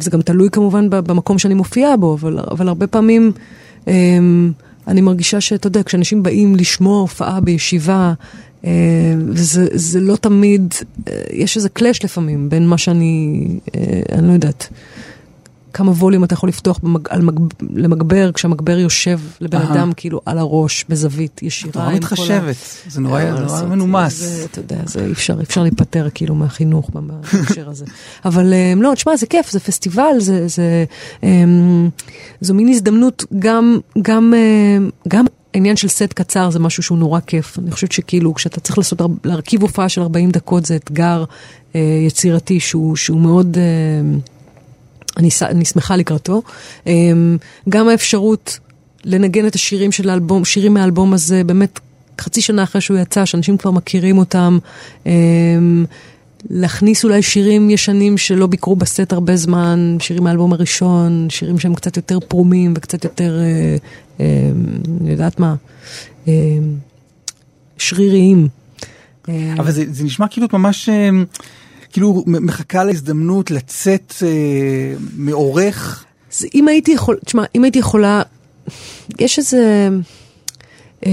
[0.00, 3.32] זה גם תלוי כמובן במקום שאני מופיעה בו, אבל, אבל הרבה פעמים
[3.88, 4.52] אמ,
[4.88, 8.12] אני מרגישה שאתה יודע, כשאנשים באים לשמוע הופעה בישיבה,
[8.64, 8.70] אה,
[9.28, 10.74] וזה זה לא תמיד,
[11.08, 13.46] אה, יש איזה קלאש לפעמים בין מה שאני,
[13.76, 14.68] אה, אני לא יודעת,
[15.72, 17.40] כמה ווליום אתה יכול לפתוח במג, על מג,
[17.74, 19.72] למגבר, כשהמגבר יושב לבן אהה.
[19.72, 21.70] אדם כאילו על הראש, בזווית ישירה.
[21.70, 22.56] את נורא עם כל ה- מתחשבת,
[22.88, 24.14] זה נורא מה נורא לעשות, מנומס.
[24.18, 27.84] זה, אתה יודע, זה אי אפשר, אפשר להיפטר כאילו מהחינוך בהקשר הזה.
[28.24, 30.84] אבל אה, לא, תשמע, זה כיף, זה פסטיבל, זה, זה,
[31.22, 31.88] אמ,
[32.40, 37.20] זו מין הזדמנות גם, גם, אה, גם העניין של סט קצר זה משהו שהוא נורא
[37.26, 37.58] כיף.
[37.58, 41.24] אני חושבת שכאילו, כשאתה צריך לעשות, הר- להרכיב הופעה של 40 דקות זה אתגר
[41.74, 43.56] אה, יצירתי שהוא, שהוא מאוד...
[43.58, 43.62] אה,
[45.16, 46.42] אני, אני שמחה לקראתו.
[46.86, 47.36] אמ,
[47.68, 48.58] גם האפשרות
[49.04, 51.80] לנגן את השירים של האלבום, שירים מהאלבום הזה, באמת
[52.20, 54.58] חצי שנה אחרי שהוא יצא, שאנשים כבר מכירים אותם.
[55.06, 55.84] אמ,
[56.50, 61.96] להכניס אולי שירים ישנים שלא ביקרו בסט הרבה זמן, שירים מהאלבום הראשון, שירים שהם קצת
[61.96, 63.76] יותר פרומים וקצת יותר, אה,
[64.20, 64.50] אה,
[65.00, 65.54] אני יודעת מה,
[66.28, 66.32] אה,
[67.78, 68.48] שריריים.
[69.28, 71.10] אבל זה, זה נשמע כאילו ממש אה,
[71.92, 76.04] כאילו מחכה להזדמנות לצאת אה, מעורך.
[76.32, 78.22] אז אם הייתי יכול, תשמע, אם הייתי יכולה,
[79.18, 79.88] יש איזה,
[81.06, 81.10] אה,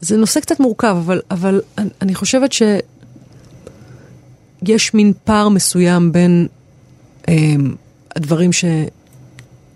[0.00, 1.60] זה נושא קצת מורכב, אבל, אבל
[2.00, 6.46] אני, חושבת שיש מין פער מסוים בין
[7.28, 7.74] אמ,
[8.16, 8.64] הדברים ש...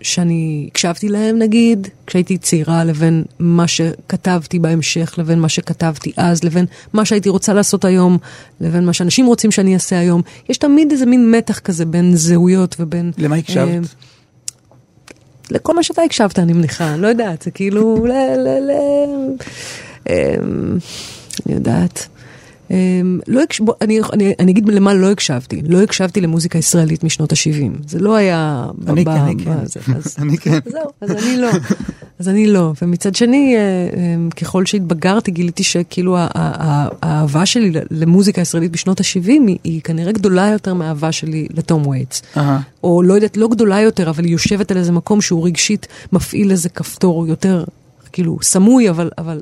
[0.05, 6.65] שאני הקשבתי להם נגיד, כשהייתי צעירה, לבין מה שכתבתי בהמשך, לבין מה שכתבתי אז, לבין
[6.93, 8.17] מה שהייתי רוצה לעשות היום,
[8.61, 10.21] לבין מה שאנשים רוצים שאני אעשה היום.
[10.49, 13.11] יש תמיד איזה מין מתח כזה בין זהויות ובין...
[13.17, 13.67] למה הקשבת?
[13.67, 13.81] אמ,
[15.51, 18.11] לכל מה שאתה הקשבת, אני מניחה, לא יודעת, זה כאילו, ל...
[18.37, 18.71] ל, ל
[20.09, 20.77] אמ,
[21.45, 22.07] אני יודעת.
[22.71, 23.59] אמ, לא הקש...
[23.59, 25.61] בוא, אני, אני, אני אגיד למה לא הקשבתי.
[25.67, 27.87] לא הקשבתי למוזיקה ישראלית משנות ה-70.
[27.87, 28.65] זה לא היה...
[28.87, 29.51] אני ב- כן, אני כן.
[29.97, 30.59] אז, אני כן.
[30.65, 31.49] זהו, אז אני לא.
[32.19, 32.73] אז אני לא.
[32.81, 39.57] ומצד שני, אה, אה, ככל שהתבגרתי, גיליתי שכאילו האהבה שלי למוזיקה ישראלית בשנות ה-70 היא,
[39.63, 42.21] היא כנראה גדולה יותר מהאהבה שלי לתום וייטס.
[42.83, 46.51] או לא יודעת, לא גדולה יותר, אבל היא יושבת על איזה מקום שהוא רגשית מפעיל
[46.51, 47.63] איזה כפתור יותר,
[48.11, 49.41] כאילו, סמוי, אבל, אבל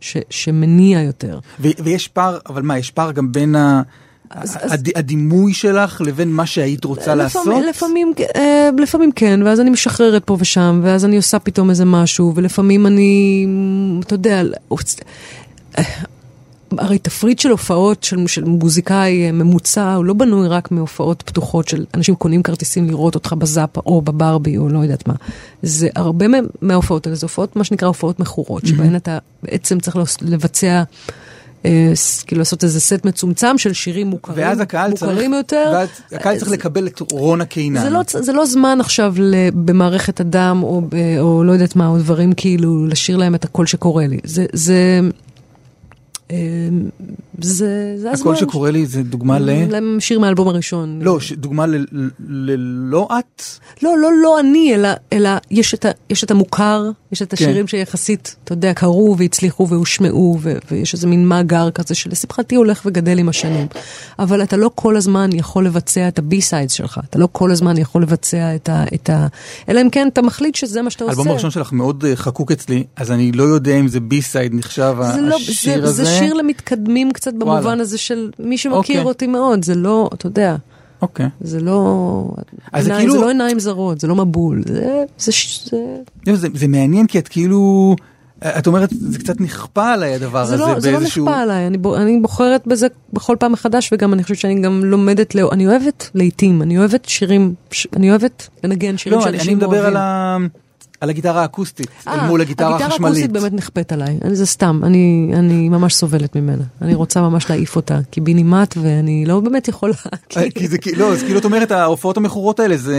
[0.00, 1.38] ש, שמניע יותר.
[1.60, 3.82] ו- ויש פער, אבל מה, יש פער גם בין ה...
[4.30, 7.46] אז- אז- הד- הדימוי שלך לבין מה שהיית רוצה לעשות?
[7.46, 11.84] לפעמים, לפעמים, אה, לפעמים כן, ואז אני משחררת פה ושם, ואז אני עושה פתאום איזה
[11.84, 13.46] משהו, ולפעמים אני,
[14.06, 14.42] אתה יודע,
[16.78, 21.68] הרי תפריט של הופעות של, של מוזיקאי אה, ממוצע, הוא לא בנוי רק מהופעות פתוחות
[21.68, 25.14] של אנשים קונים כרטיסים לראות אותך בזאפה או בברבי או לא יודעת מה.
[25.62, 29.96] זה הרבה מה- מההופעות האלה, זה הופעות, מה שנקרא הופעות מכורות, שבהן אתה בעצם צריך
[30.22, 30.82] לבצע,
[31.64, 31.92] אה,
[32.26, 35.70] כאילו לעשות איזה סט מצומצם של שירים מוכרים, ואז הקהל צריך, מוכרים יותר.
[35.72, 37.82] ואז הקהל צריך אה, לקבל את רונה קינן.
[37.82, 39.14] זה לא, זה לא זמן עכשיו
[39.54, 40.82] במערכת הדם, או,
[41.18, 44.18] או לא יודעת מה, או דברים כאילו, לשיר להם את הקול שקורה לי.
[44.24, 45.00] זה, זה,
[46.32, 46.90] אה,
[47.42, 47.66] זה,
[47.96, 48.20] זה הזמן.
[48.20, 49.70] הקול שקורה לי זה דוגמה ל...
[49.70, 50.98] להם שיר מהאלבום הראשון.
[51.02, 53.42] לא, ש- דוגמה ל- ל- ללא את?
[53.82, 57.44] לא, לא, לא אני, אלא, אלא יש, את ה, יש את המוכר, יש את כן.
[57.44, 62.82] השירים שיחסית, אתה יודע, קרו והצליחו והושמעו, ו, ויש איזה מין מאגר כזה שלשמחתי הולך
[62.86, 63.66] וגדל עם השנים.
[64.18, 67.76] אבל אתה לא כל הזמן יכול לבצע את ה B-sides שלך, אתה לא כל הזמן
[67.78, 68.84] יכול לבצע את ה...
[68.94, 69.26] את ה
[69.68, 71.12] אלא אם כן אתה מחליט שזה מה שאתה עושה.
[71.12, 74.54] האלבום הראשון שלך מאוד אה, חקוק אצלי, אז אני לא יודע אם זה בי סייד
[74.54, 76.04] נחשב זה, לא, השיר זה, הזה.
[76.04, 77.82] זה שיר למתקדמים קצת במובן וואלה.
[77.82, 79.00] הזה של מי שמכיר אוקיי.
[79.02, 80.56] אותי מאוד, זה לא, אתה יודע,
[81.02, 81.26] אוקיי.
[81.40, 82.24] זה לא,
[82.72, 85.32] אז זה עיניים, כאילו- זה לא עיניים זרות, זה לא מבול, זה, זה,
[85.64, 85.76] זה,
[86.26, 87.96] לא, זה, זה מעניין כי את כאילו,
[88.58, 91.24] את אומרת, זה קצת נכפה עליי הדבר זה הזה לא, זה לא באיזשהו...
[91.24, 95.34] נכפה עליי, אני, אני בוחרת בזה בכל פעם מחדש, וגם אני חושבת שאני גם לומדת,
[95.34, 99.38] לא, אני אוהבת לעיתים, אני אוהבת שירים, ש, אני אוהבת לנגן שירים לא, אני, אני
[99.38, 99.86] שאנשים מדבר אוהבים.
[99.86, 100.36] על, ה...
[101.00, 103.06] על הגיטרה האקוסטית, אל אה, מול הגיטרה הגיטרה החשמלית.
[103.16, 106.62] האקוסטית באמת נכפית עליי, אני- זה סתם, אני, אני ממש סובלת ממנה.
[106.82, 109.94] אני רוצה ממש להעיף אותה, כי בי נימט ואני לא באמת יכולה.
[110.36, 112.98] אה, כי זה כאילו, לא, אז כאילו את אומרת, ההופעות המכורות האלה, זה...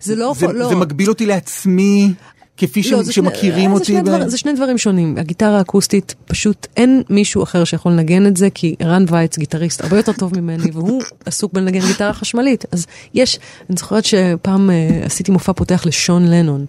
[0.00, 0.68] זה לא זה, הופעות- לא.
[0.68, 2.12] זה מגביל אותי לעצמי,
[2.58, 2.92] כפי ש...
[2.92, 3.84] לא, שני- שמכירים אה, אותי.
[3.84, 5.18] זה שני, ב- דבר, זה שני דברים שונים.
[5.18, 9.96] הגיטרה האקוסטית, פשוט אין מישהו אחר שיכול לנגן את זה, כי ערן וייץ, גיטריסט הרבה
[9.96, 12.64] יותר טוב ממני, והוא עסוק בלנגן גיטרה חשמלית.
[12.72, 13.38] אז יש,
[13.70, 16.64] אני זוכרת שפעם אה, עשיתי מופע פותח לשון לנון,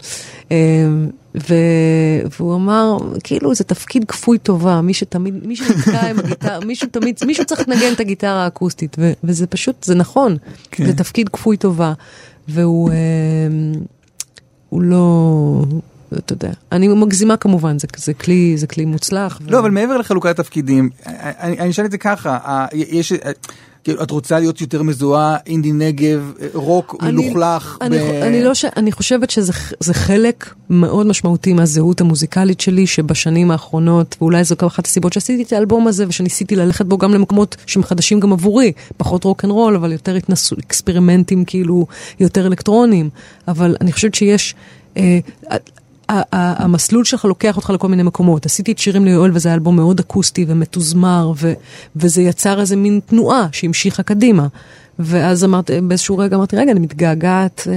[0.52, 0.58] אה,
[1.50, 1.54] ו...
[2.40, 7.20] והוא אמר, כאילו זה תפקיד כפוי טובה, מי שתמיד, מי שנתקע עם הגיטרה, מישהו תמיד,
[7.26, 9.12] מישהו צריך לנגן את הגיטרה האקוסטית, ו...
[9.24, 10.38] וזה פשוט, זה נכון,
[10.72, 10.86] כן.
[10.86, 11.94] זה תפקיד כפוי טובה,
[12.48, 12.90] והוא...
[12.90, 12.96] אה,
[14.70, 15.64] הוא לא,
[16.18, 19.40] אתה יודע, אני מגזימה כמובן, זה, זה, כלי, זה כלי מוצלח.
[19.42, 23.14] ו- לא, אבל מעבר לחלוקת תפקידים, אני אני אשאל את זה ככה, יש...
[23.84, 27.78] כאילו, את רוצה להיות יותר מזוהה, אינדי נגב, רוק אני- מלוכלך.
[27.82, 28.66] אני, ב- אני, לא ש...
[28.66, 34.68] אני חושבת שזה זה חלק מאוד משמעותי מהזהות המוזיקלית שלי, שבשנים האחרונות, ואולי זו גם
[34.68, 38.72] אחת הסיבות שעשיתי את האלבום הזה, ושניסיתי ללכת בו גם למקומות שהם חדשים גם עבורי,
[38.98, 41.86] פחות רוק אנד רול, אבל יותר התנסו, אקספרימנטים כאילו
[42.20, 43.10] יותר אלקטרוניים.
[43.48, 44.56] אבל אני חושבת שיש...
[44.98, 45.20] אה,
[46.32, 48.46] המסלול שלך לוקח אותך לכל מיני מקומות.
[48.46, 51.54] עשיתי את שירים ליואל וזה אלבום מאוד אקוסטי ומתוזמר, ו-
[51.96, 54.48] וזה יצר איזה מין תנועה שהמשיכה קדימה.
[55.00, 57.68] ואז אמרתי, באיזשהו רגע אמרתי, רגע, אני מתגעגעת.
[57.68, 57.74] אה,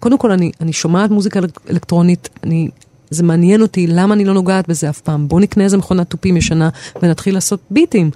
[0.00, 2.68] קודם כל, אני, אני שומעת מוזיקה אלק- אלקטרונית, אני,
[3.10, 5.28] זה מעניין אותי, למה אני לא נוגעת בזה אף פעם?
[5.28, 6.68] בוא נקנה איזה מכונת תופים ישנה
[7.02, 8.10] ונתחיל לעשות ביטים.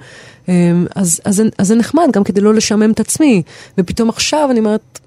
[0.48, 0.54] אה,
[0.96, 3.42] אז, אז, אז זה נחמד, גם כדי לא לשעמם את עצמי.
[3.78, 4.98] ופתאום עכשיו אני אומרת,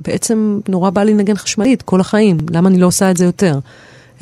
[0.00, 3.58] בעצם נורא בא לי לנגן חשמלית כל החיים, למה אני לא עושה את זה יותר?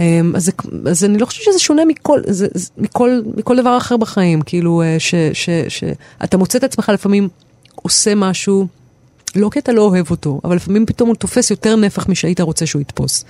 [0.01, 0.51] אמ, אז,
[0.91, 4.83] אז אני לא חושבת שזה שונה מכל, זה, זה, מכל, מכל דבר אחר בחיים, כאילו
[4.83, 5.85] אה, ש, ש, ש,
[6.24, 7.29] אתה מוצא את עצמך לפעמים
[7.74, 8.66] עושה משהו,
[9.37, 12.66] לא כי אתה לא אוהב אותו, אבל לפעמים פתאום הוא תופס יותר נפח משהיית רוצה
[12.66, 13.24] שהוא יתפוס.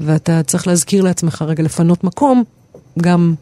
[0.00, 2.44] ואתה צריך להזכיר לעצמך רגע לפנות מקום
[2.98, 3.34] גם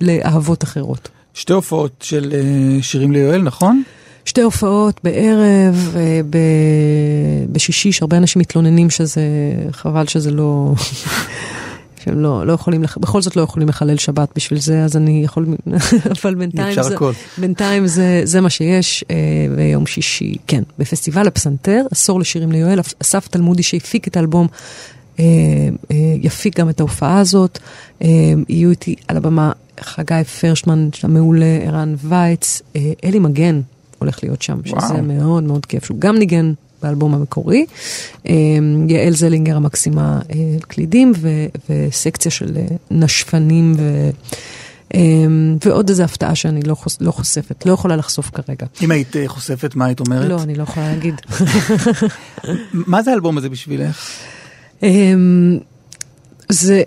[0.00, 1.08] לאהבות אחרות.
[1.34, 3.82] שתי הופעות של אה, שירים ליואל, נכון?
[4.24, 6.36] שתי הופעות בערב, אה, ב...
[7.52, 9.22] בשישי, שהרבה אנשים מתלוננים שזה,
[9.70, 10.72] חבל שזה לא...
[12.04, 15.22] שהם לא, לא יכולים, לח- בכל זאת לא יכולים לחלל שבת בשביל זה, אז אני
[15.24, 15.46] יכול,
[16.22, 17.12] אבל בינתיים, זה, הכל.
[17.38, 19.16] בינתיים זה, זה מה שיש, אה,
[19.56, 24.46] ביום שישי, כן, בפסטיבל הפסנתר, עשור לשירים ליואל, אסף תלמודי שהפיק את האלבום,
[25.18, 25.24] אה,
[25.90, 27.58] אה, יפיק גם את ההופעה הזאת,
[28.02, 28.08] אה,
[28.48, 33.60] יהיו איתי על הבמה חגי פרשמן המעולה, ערן וייץ, אה, אלי מגן
[34.04, 35.02] הולך להיות שם, שזה וואו.
[35.02, 36.52] מאוד מאוד כיף, שהוא גם ניגן
[36.82, 37.66] באלבום המקורי.
[38.28, 38.34] אה,
[38.88, 44.10] יעל זלינגר המקסימה אה, קלידים ו- וסקציה של אה, נשפנים ו...
[44.94, 45.00] אה,
[45.64, 48.66] ועוד איזו הפתעה שאני לא, חוש, לא חושפת, לא יכולה לחשוף כרגע.
[48.82, 50.28] אם היית אה, חושפת, מה היית אומרת?
[50.28, 51.14] לא, אני לא יכולה להגיד.
[52.72, 54.08] מה זה האלבום הזה בשבילך?
[54.82, 55.58] אמ,
[56.48, 56.82] זה,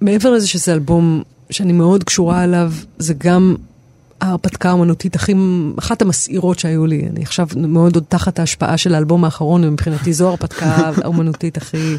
[0.00, 3.56] מעבר לזה שזה אלבום שאני מאוד קשורה אליו, זה גם
[4.20, 5.34] ההרפתקה האמנותית הכי,
[5.78, 7.08] אחת המסעירות שהיו לי.
[7.08, 11.96] אני עכשיו מאוד עוד תחת ההשפעה של האלבום האחרון, ומבחינתי זו ההרפתקה האמנותית הכי...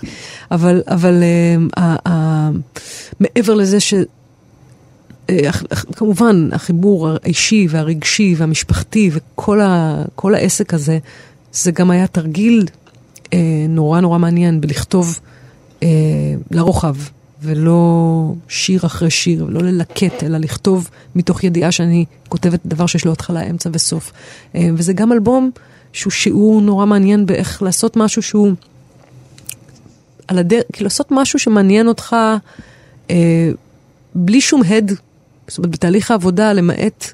[0.51, 2.49] אבל, אבל אמ, ה- ה-
[3.19, 3.93] מעבר לזה ש...
[5.29, 5.49] אה,
[5.95, 10.99] כמובן, החיבור האישי והרגשי והמשפחתי וכל ה, העסק הזה,
[11.51, 12.65] זה גם היה תרגיל
[13.33, 15.19] אה, נורא נורא מעניין בלכתוב
[15.83, 15.87] אה,
[16.51, 16.95] לרוחב,
[17.41, 23.11] ולא שיר אחרי שיר, ולא ללקט, אלא לכתוב מתוך ידיעה שאני כותבת דבר שיש לו
[23.11, 24.11] התחלה, אמצע וסוף.
[24.55, 25.51] אה, וזה גם אלבום
[25.93, 28.51] שהוא שיעור נורא מעניין באיך לעשות משהו שהוא
[30.27, 32.15] על הדרך, כאילו לעשות משהו שמעניין אותך
[33.09, 33.51] אה,
[34.15, 34.91] בלי שום הד,
[35.47, 37.11] זאת אומרת, בתהליך העבודה, למעט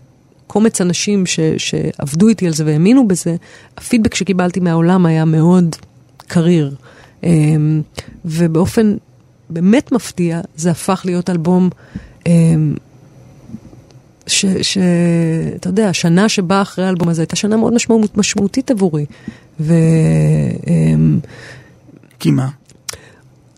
[0.47, 3.35] קומץ אנשים ש, שעבדו איתי על זה והאמינו בזה,
[3.77, 5.75] הפידבק שקיבלתי מהעולם היה מאוד
[6.17, 6.75] קריר.
[7.23, 7.81] אמ,
[8.25, 8.95] ובאופן
[9.49, 11.69] באמת מפתיע, זה הפך להיות אלבום
[12.25, 12.75] אמ,
[14.27, 14.77] ש, ש...
[15.55, 19.05] אתה יודע, השנה שבאה אחרי האלבום הזה הייתה שנה מאוד משמעות, משמעותית עבורי.
[19.59, 19.73] ו...
[20.67, 21.19] אמ,
[22.19, 22.49] כי מה?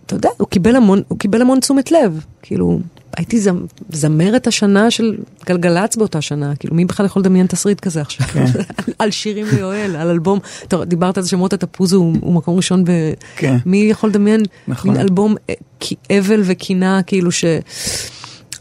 [0.06, 2.26] אתה יודע, הוא קיבל המון, הוא קיבל המון תשומת לב.
[2.42, 2.80] כאילו,
[3.18, 8.02] הייתי זמ, זמרת השנה של גלגלצ באותה שנה, כאילו, מי בכלל יכול לדמיין תסריט כזה
[8.02, 8.28] עכשיו?
[8.28, 8.46] כן.
[8.78, 12.84] על, על שירים ליואל, על אלבום, אתה דיברת על שמות התפוז הוא, הוא מקום ראשון
[12.84, 12.90] ב...
[13.36, 13.58] כן.
[13.66, 14.92] מי יכול לדמיין נכון.
[14.92, 17.46] מין אלבום אה, אבל וקינה, כאילו ש...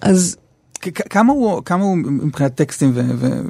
[0.03, 0.37] אז
[1.11, 2.93] כמה הוא, כמה הוא מבחינת טקסטים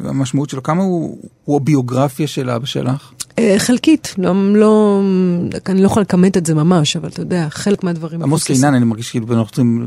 [0.02, 3.12] והמשמעות שלו, כמה הוא, הוא הביוגרפיה של אבא שלך?
[3.38, 5.00] אה, חלקית, לא, לא,
[5.66, 8.22] אני לא יכולה לכמת את זה ממש, אבל אתה יודע, חלק מהדברים...
[8.22, 8.44] עמוס.
[8.44, 9.86] קינן, אני מרגיש כאילו אנחנו צריכים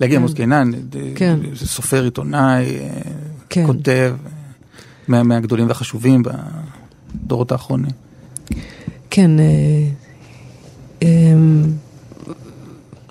[0.00, 0.22] להגיד כן.
[0.22, 0.70] עמוס קינן,
[1.14, 1.38] כן.
[1.54, 2.88] זה סופר עיתונאי, אה,
[3.50, 3.66] כן.
[3.66, 4.14] כותב,
[5.08, 6.22] מה- מהגדולים והחשובים
[7.24, 7.90] בדורות האחרונים.
[9.10, 9.44] כן, אה,
[11.02, 11.64] אמ,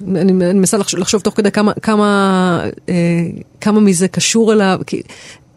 [0.08, 2.94] אני אני מנסה לחשוב, לחשוב תוך כדי כמה, כמה, אה,
[3.62, 5.02] כמה מזה קשור אליו, כי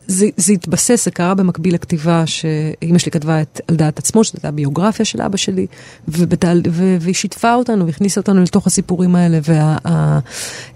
[0.09, 4.36] זה, זה התבסס, זה קרה במקביל לכתיבה שאימא שלי כתבה את, על דעת עצמו, שזו
[4.36, 5.66] הייתה הביוגרפיה של אבא שלי,
[6.09, 9.76] ובתל, ו, והיא שיתפה אותנו והכניסה אותנו לתוך הסיפורים האלה, וה...
[9.84, 10.18] ה,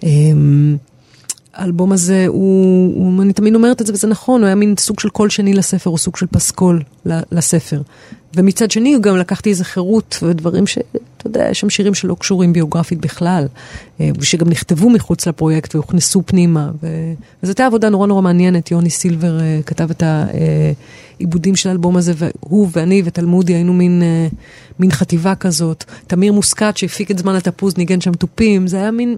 [0.03, 0.77] אמ,
[1.55, 5.01] האלבום הזה הוא, הוא, אני תמיד אומרת את זה וזה נכון, הוא היה מין סוג
[5.01, 7.83] של קול שני לספר, הוא סוג של פסקול לספר.
[8.37, 10.79] ומצד שני, גם לקחתי איזה חירות ודברים ש,
[11.17, 13.47] אתה יודע, יש שם שירים שלא קשורים ביוגרפית בכלל,
[14.01, 16.71] אה, ושגם נכתבו מחוץ לפרויקט והוכנסו פנימה.
[16.83, 16.87] ו...
[17.43, 22.13] וזאת הייתה עבודה נורא נורא מעניינת, יוני סילבר אה, כתב את העיבודים של האלבום הזה,
[22.17, 24.29] והוא ואני ותלמודי היינו מין, אה,
[24.79, 25.85] מין חטיבה כזאת.
[26.07, 29.17] תמיר מוסקת שהפיק את זמן התפוז, ניגן שם תופים, זה היה מין...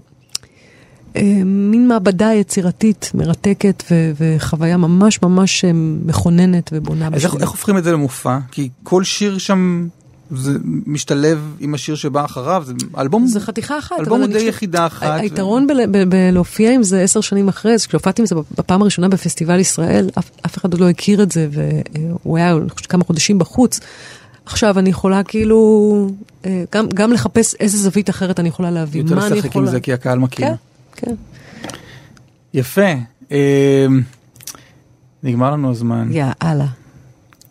[1.15, 5.71] אה, מין מעבדה יצירתית, מרתקת ו- וחוויה ממש ממש אה,
[6.05, 7.35] מכוננת ובונה אז איך.
[7.35, 8.37] איך הופכים את זה למופע?
[8.51, 9.87] כי כל שיר שם
[10.31, 10.51] זה
[10.85, 14.85] משתלב עם השיר שבא אחריו, זה אלבום, זה חתיכה אחת, אלבום הוא די חושבת- יחידה
[14.87, 15.19] אחת.
[15.19, 19.59] היתרון ב- בלהופיע עם זה עשר שנים אחרי, אז כשהופעתי עם זה בפעם הראשונה בפסטיבל
[19.59, 23.39] ישראל, אף, אף אחד עוד לא הכיר את זה, והוא היה אני חושבת, כמה חודשים
[23.39, 23.79] בחוץ.
[24.45, 26.09] עכשיו אני יכולה כאילו
[26.45, 29.01] אה, גם, גם לחפש איזה זווית אחרת אני יכולה להביא.
[29.01, 29.67] יותר מה אני לשחק עם יכולה...
[29.71, 30.47] זה כי הקהל מכיר.
[30.47, 30.53] כן,
[30.95, 31.11] כן.
[32.53, 32.91] יפה.
[33.31, 33.85] אה,
[35.23, 36.07] נגמר לנו הזמן.
[36.11, 36.65] יאללה.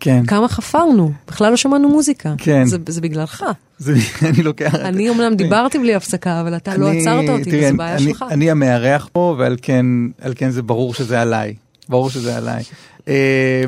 [0.01, 0.27] כן.
[0.27, 2.35] כמה חפרנו, בכלל לא שמענו מוזיקה.
[2.39, 2.65] כן.
[2.67, 3.45] זה, זה בגללך.
[3.79, 3.95] זה,
[4.29, 4.75] אני לוקח...
[4.75, 8.03] אני אומנם דיברתי בלי הפסקה, אבל אתה לא אני- עצרת אותי, תראי, וזו בעיה אני,
[8.05, 8.25] שלך.
[8.31, 9.87] אני המארח פה, ועל כן,
[10.35, 11.55] כן זה ברור שזה עליי.
[11.89, 12.63] ברור שזה עליי.
[13.09, 13.65] אה,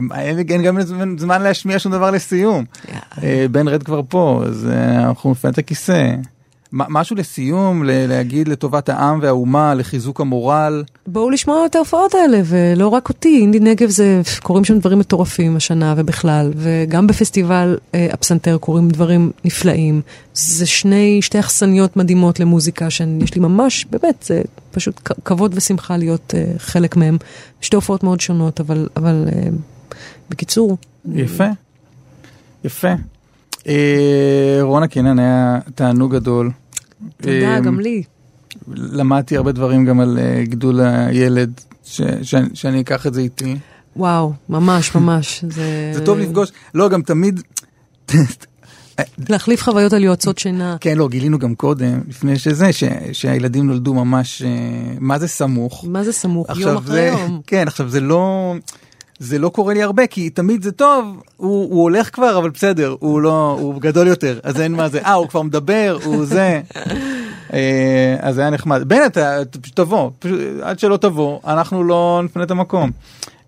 [0.49, 0.79] אין גם
[1.19, 2.65] זמן- להשמיע שום דבר לסיום.
[3.23, 4.69] אה, בן רד כבר פה, אז
[4.99, 6.15] אנחנו נפנה את הכיסא.
[6.73, 10.85] משהו לסיום, להגיד לטובת העם והאומה, לחיזוק המורל.
[11.07, 15.57] בואו לשמוע את ההופעות האלה, ולא רק אותי, אינדי נגב זה, קורים שם דברים מטורפים
[15.57, 20.01] השנה ובכלל, וגם בפסטיבל אה, הפסנתר קורים דברים נפלאים.
[20.35, 26.35] זה שני, שתי אכסניות מדהימות למוזיקה, שיש לי ממש, באמת, זה פשוט כבוד ושמחה להיות
[26.37, 27.17] אה, חלק מהם.
[27.61, 29.49] שתי הופעות מאוד שונות, אבל, אבל אה,
[30.31, 30.77] בקיצור,
[31.13, 31.45] יפה.
[32.65, 32.95] יפה.
[33.69, 36.51] אה, רונה קינן היה תענוג גדול.
[37.17, 38.03] תודה, אה, גם לי.
[38.69, 43.57] למדתי הרבה דברים גם על אה, גידול הילד, ש, ש, שאני אקח את זה איתי.
[43.97, 45.45] וואו, ממש, ממש.
[45.57, 47.41] זה, זה טוב לפגוש, לא, גם תמיד,
[49.29, 50.77] להחליף חוויות על יועצות שינה.
[50.81, 54.43] כן, לא, גילינו גם קודם, לפני שזה, ש, שהילדים נולדו ממש,
[55.01, 55.85] מה זה סמוך.
[55.89, 56.47] מה זה סמוך?
[56.57, 57.41] יום אחרי יום.
[57.47, 58.55] כן, עכשיו זה לא,
[59.19, 62.95] זה לא קורה לי הרבה, כי תמיד זה טוב, הוא, הוא הולך כבר, אבל בסדר,
[63.01, 66.61] הוא לא, הוא גדול יותר, אז אין מה זה, אה, הוא כבר מדבר, הוא זה.
[67.53, 68.83] אה, אז זה היה נחמד.
[68.89, 72.91] בנט, אתה פשוט תבוא, פשוט, עד שלא תבוא, אנחנו לא נפנה את המקום.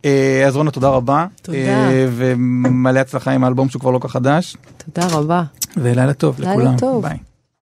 [0.05, 1.27] אה, אז רונה, תודה רבה.
[1.43, 1.59] תודה.
[1.59, 4.57] אה, ומלא הצלחה עם האלבום שהוא כבר לא כך חדש,
[4.95, 5.43] תודה רבה.
[5.77, 6.77] ולילה טוב לילה לכולם.
[6.77, 7.03] טוב.
[7.03, 7.28] ביי.